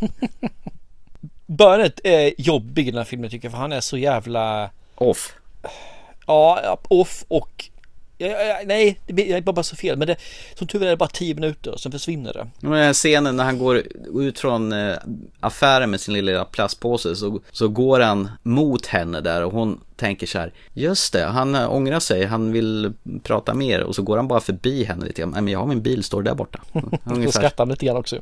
[1.46, 5.34] Börjandet är jobbig i den här filmen tycker jag för han är så jävla Off.
[6.26, 7.70] Ja, off och
[8.18, 9.96] ja, ja, nej, det blir bara så fel.
[9.96, 10.16] Men det,
[10.54, 12.46] som tur är det bara tio minuter och sen försvinner det.
[12.60, 13.82] Den här scenen när han går
[14.14, 14.96] ut från eh,
[15.40, 20.26] affären med sin lilla plastpåse så, så går han mot henne där och hon tänker
[20.26, 22.92] så här Just det, han eh, ångrar sig, han vill
[23.22, 25.30] prata mer och så går han bara förbi henne lite grann.
[25.30, 26.60] Nej men jag har min bil, står där borta.
[27.24, 28.20] Så skrattar han lite grann också.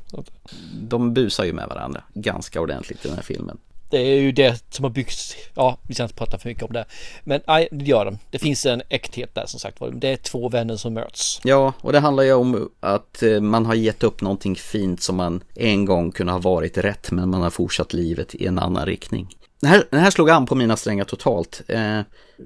[0.72, 3.58] De busar ju med varandra ganska ordentligt i den här filmen.
[3.94, 6.72] Det är ju det som har byggts, ja vi ska inte prata för mycket om
[6.72, 6.84] det.
[7.24, 8.18] Men nej, det gör de.
[8.30, 9.78] Det finns en äkthet där som sagt.
[9.92, 11.40] Det är två vänner som möts.
[11.44, 15.16] Ja, och det handlar ju om att eh, man har gett upp någonting fint som
[15.16, 18.86] man en gång kunde ha varit rätt men man har fortsatt livet i en annan
[18.86, 19.28] riktning.
[19.60, 21.62] Den här, den här slog an på mina strängar totalt.
[21.68, 22.00] Eh,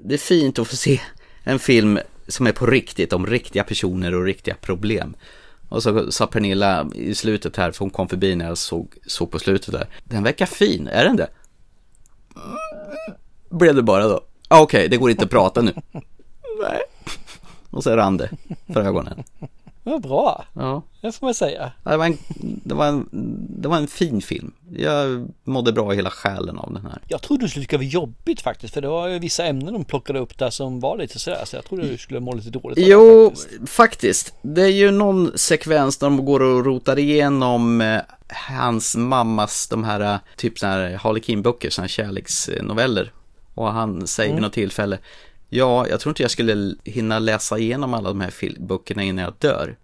[0.04, 1.00] det är fint att få se
[1.44, 5.16] en film som är på riktigt om riktiga personer och riktiga problem.
[5.68, 9.30] Och så sa Pernilla i slutet här, för hon kom förbi när jag såg, såg
[9.30, 9.86] på slutet där.
[10.04, 11.28] Den verkar fin, är den det?
[13.50, 14.20] Blev det bara då.
[14.48, 15.72] Ah, Okej, okay, det går inte att prata nu.
[16.62, 16.80] Nej.
[17.70, 18.30] Och så rann det
[18.72, 19.24] för ögonen.
[19.82, 20.44] Vad bra.
[20.52, 20.82] Ja.
[21.00, 21.72] Det får man säga.
[21.84, 23.08] Det var, en, det, var en,
[23.60, 24.52] det var en fin film.
[24.70, 26.98] Jag mådde bra i hela själen av den här.
[27.08, 28.74] Jag trodde du skulle tycka det var jobbigt faktiskt.
[28.74, 31.44] För det var ju vissa ämnen de plockade upp där som var lite sådär.
[31.44, 32.78] Så jag trodde du skulle må lite dåligt.
[32.80, 33.70] Jo, faktiskt.
[33.70, 34.34] faktiskt.
[34.42, 39.84] Det är ju någon sekvens där de går och rotar igenom eh, hans mammas, de
[39.84, 43.12] här eh, typ sådana här Harlequin-böcker, sådana här kärleksnoveller.
[43.54, 44.36] Och han säger mm.
[44.36, 44.98] vid något tillfälle
[45.48, 49.34] Ja, jag tror inte jag skulle hinna läsa igenom alla de här böckerna innan jag
[49.38, 49.76] dör.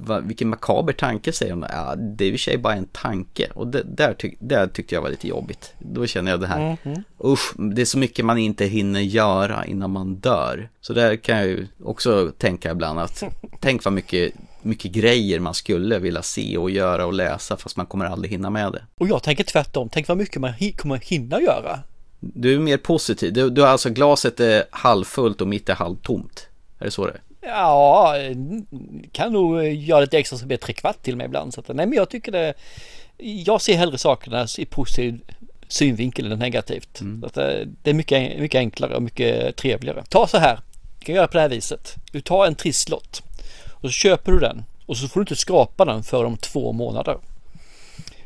[0.00, 1.64] Va, vilken makaber tanke säger hon.
[1.68, 3.48] Ja, det är ju sig bara en tanke.
[3.54, 5.74] Och det, där, tyck, där tyckte jag var lite jobbigt.
[5.78, 6.76] Då känner jag det här.
[6.82, 7.02] Mm.
[7.24, 10.68] Usch, det är så mycket man inte hinner göra innan man dör.
[10.80, 13.22] Så där kan jag ju också tänka ibland att
[13.60, 14.32] tänk vad mycket
[14.64, 18.50] mycket grejer man skulle vilja se och göra och läsa fast man kommer aldrig hinna
[18.50, 18.82] med det.
[18.98, 21.78] Och jag tänker tvärtom, tänk vad mycket man kommer hinna göra.
[22.20, 26.48] Du är mer positiv, du, du alltså glaset är halvfullt och mitt är halvtomt.
[26.78, 27.20] Är det så det är?
[27.40, 28.14] Ja,
[29.12, 31.54] kan nog göra lite extra så blir tre kvart till mig ibland.
[31.54, 32.54] Så att, nej men jag tycker det,
[33.18, 35.20] jag ser hellre sakerna i positiv
[35.68, 37.00] synvinkel än negativt.
[37.00, 37.24] Mm.
[37.24, 40.04] Att det, det är mycket, mycket enklare och mycket trevligare.
[40.08, 40.60] Ta så här,
[40.98, 41.94] du kan göra på det här viset.
[42.12, 43.22] Du tar en trisslott
[43.82, 46.72] och så köper du den och så får du inte skrapa den för om två
[46.72, 47.18] månader.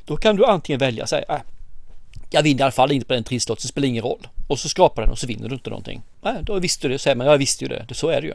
[0.04, 1.40] Då kan du antingen välja säga äh,
[2.30, 4.28] jag vinner i alla fall inte på den trisslotten, det spelar ingen roll.
[4.46, 6.02] Och så skrapar den och så vinner du inte någonting.
[6.24, 8.34] Äh, då visste du det, säger man, jag visste ju det, så är det ju.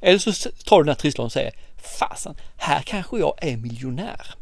[0.00, 1.52] Eller så tar du den här trisslotten och säger,
[1.98, 4.34] fasen, här kanske jag är miljonär.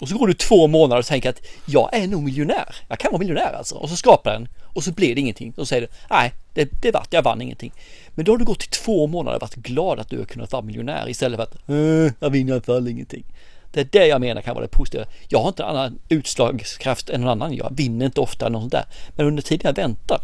[0.00, 2.76] Och så går du två månader och tänker att jag är nog miljonär.
[2.88, 3.74] Jag kan vara miljonär alltså.
[3.74, 5.50] Och så skrapar den och så blir det ingenting.
[5.50, 7.72] Och så säger du, nej, det, det vart, jag vann ingenting.
[8.14, 10.52] Men då har du gått i två månader och varit glad att du har kunnat
[10.52, 13.24] vara miljonär istället för att, äh, jag vinner i alla fall ingenting.
[13.72, 15.04] Det är det jag menar kan vara det positiva.
[15.28, 17.54] Jag har inte annan utslagskraft än någon annan.
[17.54, 18.84] Jag vinner inte ofta något sånt där.
[19.16, 20.20] Men under tiden jag väntar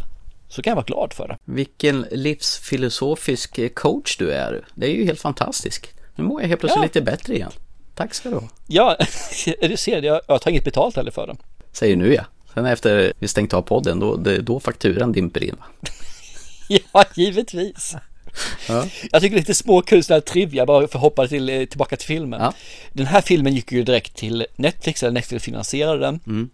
[0.49, 1.39] så kan jag vara glad för det.
[1.45, 4.65] Vilken livsfilosofisk coach du är.
[4.75, 5.89] Det är ju helt fantastiskt.
[6.15, 6.83] Nu mår jag helt plötsligt ja.
[6.83, 7.53] lite bättre igen.
[7.95, 8.49] Tack ska du ha.
[8.67, 8.97] Ja,
[9.61, 11.37] du ser, jag, jag tar inget betalt heller för det.
[11.73, 12.25] Säger nu ja.
[12.55, 15.91] Sen efter vi stängt av podden, då, det, då fakturan dimper in va?
[16.93, 17.97] ja, givetvis.
[18.69, 18.87] Ja.
[19.13, 22.41] Jag tycker lite småkul sådär trivia bara för att hoppa till, eh, tillbaka till filmen.
[22.41, 22.55] Ja.
[22.93, 26.21] Den här filmen gick ju direkt till Netflix, eller Netflix finansierade den.
[26.27, 26.51] Mm.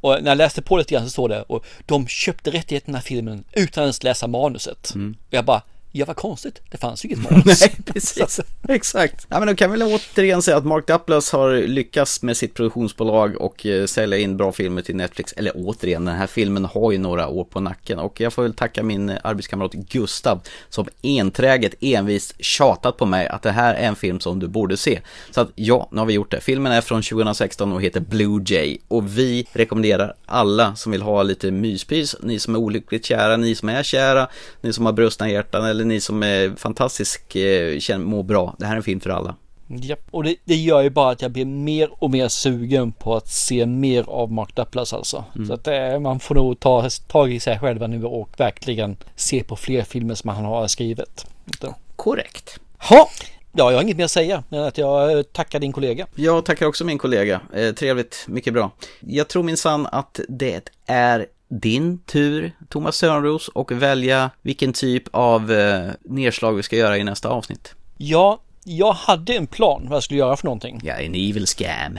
[0.00, 2.92] Och när jag läste på lite grann så står det, och de köpte rättigheten till
[2.92, 4.94] den här filmen utan ens läsa manuset.
[4.94, 5.16] Mm.
[5.28, 5.62] Och jag bara,
[5.92, 6.60] Ja, vad konstigt.
[6.70, 7.60] Det fanns ju inget manus.
[7.60, 8.40] Nej, precis.
[8.68, 9.26] Exakt.
[9.28, 13.40] Ja, men då kan vi återigen säga att Mark Duplass har lyckats med sitt produktionsbolag
[13.40, 15.32] och eh, sälja in bra filmer till Netflix.
[15.32, 17.98] Eller återigen, den här filmen har ju några år på nacken.
[17.98, 23.42] Och jag får väl tacka min arbetskamrat Gustav som enträget envist tjatat på mig att
[23.42, 25.00] det här är en film som du borde se.
[25.30, 26.40] Så att ja, nu har vi gjort det.
[26.40, 28.78] Filmen är från 2016 och heter Blue Jay.
[28.88, 33.54] Och vi rekommenderar alla som vill ha lite myspys, ni som är olyckligt kära, ni
[33.54, 34.28] som är kära,
[34.60, 38.56] ni som har brustna hjärtan eller ni som är fantastisk, eh, känner, mår bra.
[38.58, 39.36] Det här är en film för alla.
[39.82, 43.16] Ja, och det, det, gör ju bara att jag blir mer och mer sugen på
[43.16, 45.24] att se mer av Mark Duplass alltså.
[45.34, 45.46] Mm.
[45.46, 49.42] Så att eh, man får nog ta tag i sig själva nu och verkligen se
[49.42, 51.26] på fler filmer som han har skrivit.
[51.60, 51.74] Så.
[51.96, 52.60] Korrekt.
[52.78, 53.08] Ha!
[53.52, 56.06] Ja, jag har inget mer att säga men att jag eh, tackar din kollega.
[56.14, 57.40] Jag tackar också min kollega.
[57.54, 58.70] Eh, trevligt, mycket bra.
[59.00, 65.52] Jag tror minsann att det är din tur, Thomas Sörnros, och välja vilken typ av
[65.52, 67.74] eh, nedslag vi ska göra i nästa avsnitt.
[67.96, 70.80] Ja, jag hade en plan vad jag skulle göra för någonting.
[70.84, 71.98] Ja, en evil scam.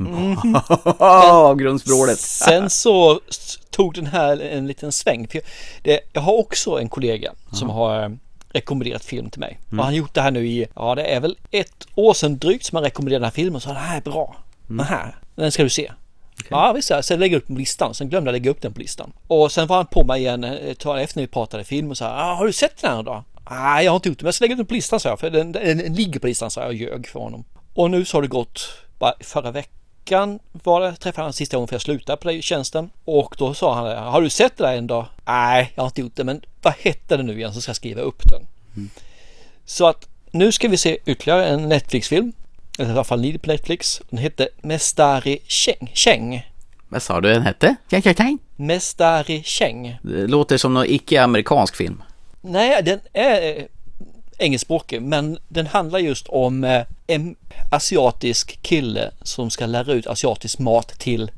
[0.00, 0.36] Mm.
[1.58, 2.18] Grundsprålet.
[2.18, 3.20] Sen så
[3.70, 5.28] tog den här en liten sväng.
[5.28, 5.44] För jag,
[5.82, 8.18] det, jag har också en kollega som har
[8.48, 9.60] rekommenderat film till mig.
[9.66, 9.78] Mm.
[9.78, 12.38] Och han har gjort det här nu i, ja det är väl ett år sedan
[12.38, 13.60] drygt som han rekommenderade den här filmen.
[13.60, 14.36] Så den här är bra.
[14.64, 14.76] Mm.
[14.76, 15.92] Den här, den ska du se.
[16.50, 17.94] Ja visst, så jag lägger upp den på listan.
[17.94, 19.12] Sen glömde jag lägga upp den på listan.
[19.26, 20.46] Och sen var han på mig igen
[20.78, 23.24] tag efter när vi pratade film och sa ah, Har du sett den här då?
[23.50, 25.08] Nej, jag har inte gjort det, men jag ska lägga upp den på listan, sa
[25.08, 25.20] jag.
[25.20, 27.44] För den, den, den ligger på listan, sa jag och ljög för honom.
[27.74, 28.68] Och nu så har det gått,
[28.98, 32.90] bara förra veckan var det, träffade han sista gången för jag slutade på den tjänsten.
[33.04, 35.06] Och då sa han, har du sett det där en dag?
[35.26, 37.76] Nej, jag har inte gjort det, men vad hette det nu igen så ska jag
[37.76, 38.46] skriva upp den.
[38.76, 38.90] Mm.
[39.64, 42.32] Så att nu ska vi se ytterligare en Netflix-film.
[42.78, 44.02] Eller i alla fall ligger på Netflix.
[44.10, 45.90] Den hette Mestari Cheng.
[45.94, 46.46] Cheng.
[46.88, 47.76] Vad sa du den hette?
[47.90, 48.38] Cheng.
[48.56, 49.98] Mestari Cheng.
[50.02, 52.02] Det låter som någon icke-amerikansk film.
[52.40, 53.64] Nej, den är eh,
[54.38, 57.36] engelskspråkig men den handlar just om eh, en
[57.70, 61.30] asiatisk kille som ska lära ut asiatisk mat till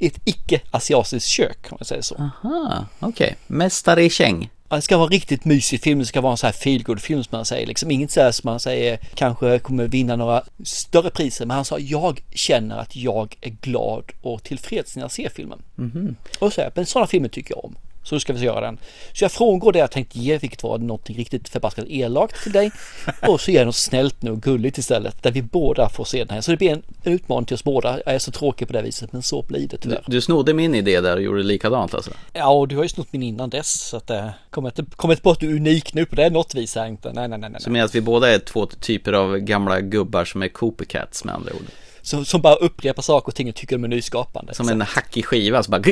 [0.00, 2.14] ett icke-asiatiskt kök om man säger så.
[2.14, 3.08] Aha, okej.
[3.26, 3.34] Okay.
[3.46, 4.50] Mästare Cheng.
[4.68, 7.24] Det ska vara en riktigt mysig film, det ska vara en så här feelgood film
[7.24, 7.66] som man säger.
[7.66, 11.46] Liksom inget så här som man säger kanske kommer vinna några större priser.
[11.46, 15.58] Men han sa jag känner att jag är glad och tillfreds när jag ser filmen.
[15.78, 16.14] Mm -hmm.
[16.38, 17.76] Och så här, men sådana filmer tycker jag om.
[18.06, 18.78] Så nu ska vi göra den.
[19.12, 22.70] Så jag frångår det jag tänkte ge, vilket var något riktigt förbaskat elakt till dig.
[23.28, 25.22] Och så ger jag något snällt nu och gulligt istället.
[25.22, 26.40] Där vi båda får se den här.
[26.40, 28.00] Så det blir en, en utmaning till oss båda.
[28.06, 30.02] Jag är så tråkig på det viset, men så blir det tyvärr.
[30.06, 32.10] Du, du snodde min idé där och gjorde likadant alltså?
[32.32, 33.88] Ja, och du har ju snott min innan dess.
[33.88, 36.30] Så att det äh, kommer inte, inte på att du är unik nu på det
[36.30, 37.12] något vis här inte.
[37.12, 37.50] Nej, nej, nej.
[37.50, 37.60] nej.
[37.60, 41.34] Så med att vi båda är två typer av gamla gubbar som är copycats med
[41.34, 41.66] andra ord?
[42.06, 44.54] Som, som bara upprepar saker och ting och tycker de är nyskapande.
[44.54, 45.82] Som en hackig skiva som bara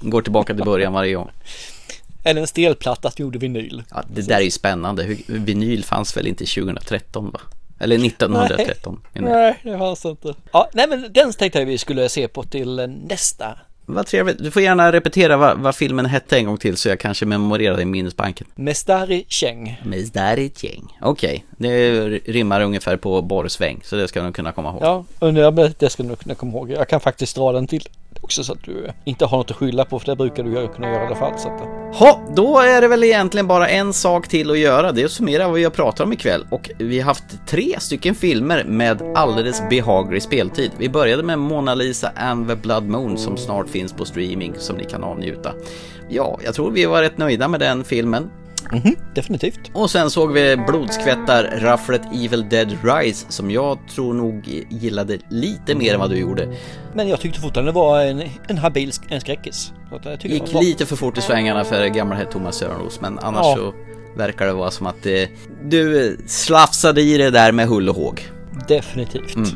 [0.00, 1.30] går tillbaka till början varje gång.
[2.24, 3.82] Eller en stelplatta som gjorde vinyl.
[3.90, 5.16] Ja, det där är ju spännande.
[5.26, 7.40] Vinyl fanns väl inte 2013 va?
[7.78, 9.00] Eller 1913.
[9.12, 10.34] Nej, nej det fanns inte.
[10.52, 12.76] Ja, nej men den tänkte jag vi skulle se på till
[13.08, 14.38] nästa vad trevligt.
[14.38, 17.76] Du får gärna repetera vad, vad, filmen hette en gång till så jag kanske memorerar
[17.76, 18.46] det i minnesbanken.
[18.54, 19.80] Mestari Cheng.
[19.84, 20.96] Mestari Cheng.
[21.00, 21.70] Okej, okay.
[21.70, 25.04] det rimmar ungefär på borrsväng så det ska du nog kunna komma ihåg.
[25.20, 26.70] Ja, det ska du nog kunna komma ihåg.
[26.70, 27.88] Jag kan faktiskt dra den till
[28.20, 30.90] också så att du inte har något att skylla på för det brukar du kunna
[30.90, 31.38] göra i alla fall.
[31.38, 31.60] Så att...
[31.60, 31.66] Eh.
[31.98, 34.92] Ha, då är det väl egentligen bara en sak till att göra.
[34.92, 37.80] Det är att summera vad vi har pratat om ikväll och vi har haft tre
[37.80, 40.70] stycken filmer med alldeles behaglig speltid.
[40.78, 44.76] Vi började med Mona Lisa and the Blood Moon som snart finns på streaming som
[44.76, 45.52] ni kan avnjuta.
[46.08, 48.30] Ja, jag tror vi var rätt nöjda med den filmen.
[48.72, 49.70] Mm definitivt.
[49.72, 55.94] Och sen såg vi blodskvättar-rafflet Evil Dead Rise som jag tror nog gillade lite mer
[55.94, 56.48] än vad du gjorde.
[56.94, 59.72] Men jag tyckte fortfarande det var en, en habil en skräckis.
[60.22, 63.56] Gick lite för fort i svängarna för gamla Thomas Sörenros men annars ja.
[63.56, 63.74] så
[64.16, 65.22] verkar det vara som att eh,
[65.64, 68.22] du slafsade i det där med hull och håg.
[68.68, 69.36] Definitivt.
[69.36, 69.48] Mm.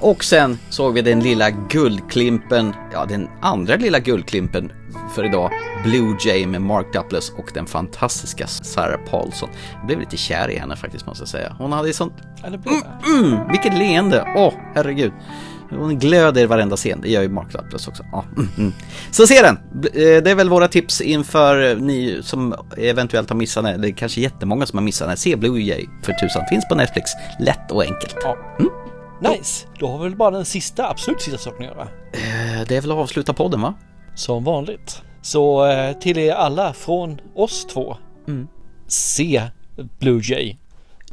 [0.00, 4.72] Och sen såg vi den lilla guldklimpen, ja den andra lilla guldklimpen
[5.14, 5.50] för idag,
[5.84, 9.48] Blue Jay med Mark Duplass och den fantastiska Sarah Paulson.
[9.76, 11.56] Jag blev lite kär i henne faktiskt måste jag säga.
[11.58, 12.12] Hon hade ju sånt...
[12.44, 12.60] Mm,
[13.24, 14.32] mm, vilket leende!
[14.36, 15.12] Åh, oh, herregud.
[15.70, 18.02] Hon glöder i varenda scen, det gör ju Mark Duplass också.
[18.12, 18.72] Ja, mm, mm.
[19.10, 19.56] Så se den!
[19.84, 24.20] Eh, det är väl våra tips inför ni som eventuellt har missat den, eller kanske
[24.20, 25.16] jättemånga som har missat den.
[25.16, 27.10] Se Blue Jay för tusan, finns på Netflix.
[27.40, 28.16] Lätt och enkelt.
[28.58, 28.70] Mm.
[29.30, 29.66] Nice!
[29.78, 31.88] Då har vi väl bara den sista, absolut sista saken att göra.
[32.12, 33.74] Eh, det är väl att avsluta podden va?
[34.14, 35.02] Som vanligt.
[35.22, 37.96] Så eh, till er alla från oss två.
[38.28, 38.48] Mm.
[38.86, 39.42] Se
[39.98, 40.56] Blue Jay.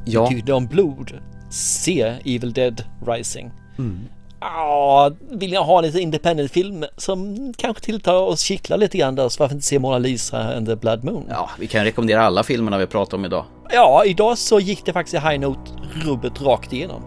[0.05, 0.27] Ja.
[0.27, 1.13] Tyckte om blod.
[1.49, 3.51] Se Evil Dead Rising.
[3.77, 3.99] Mm.
[4.39, 9.29] Ja, vill jag ha lite independent film som kanske tilltar oss kittlar lite grann där
[9.29, 11.25] så varför inte se Mona Lisa and the Blood Moon?
[11.29, 13.45] Ja, vi kan rekommendera alla filmerna vi pratar om idag.
[13.73, 15.71] Ja, idag så gick det faktiskt i High Note
[16.05, 17.01] rubbet rakt igenom.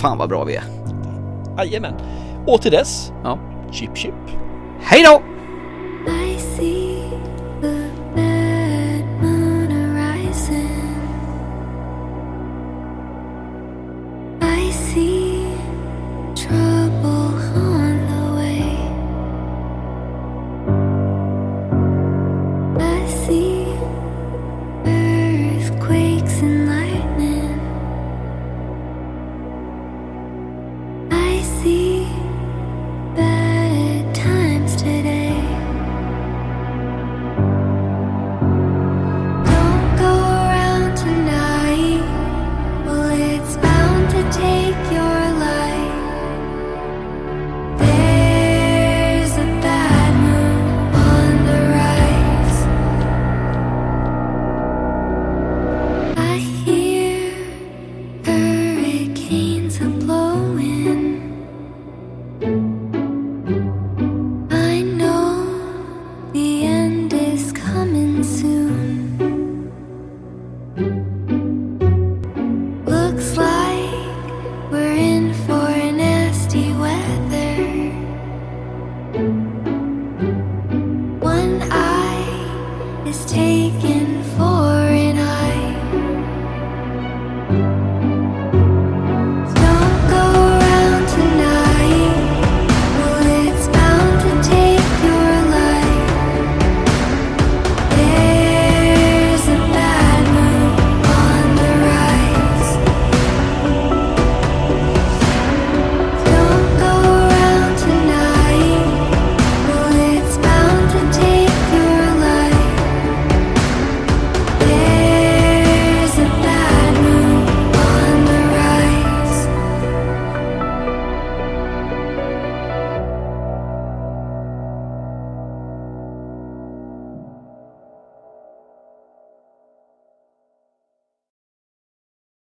[0.00, 0.64] Fan vad bra vi är.
[1.58, 1.94] Jajamän.
[2.46, 3.38] Och till dess, ja.
[3.72, 4.14] chip chip.
[4.80, 5.22] Hej då!
[14.96, 15.46] see
[16.34, 17.75] trouble home.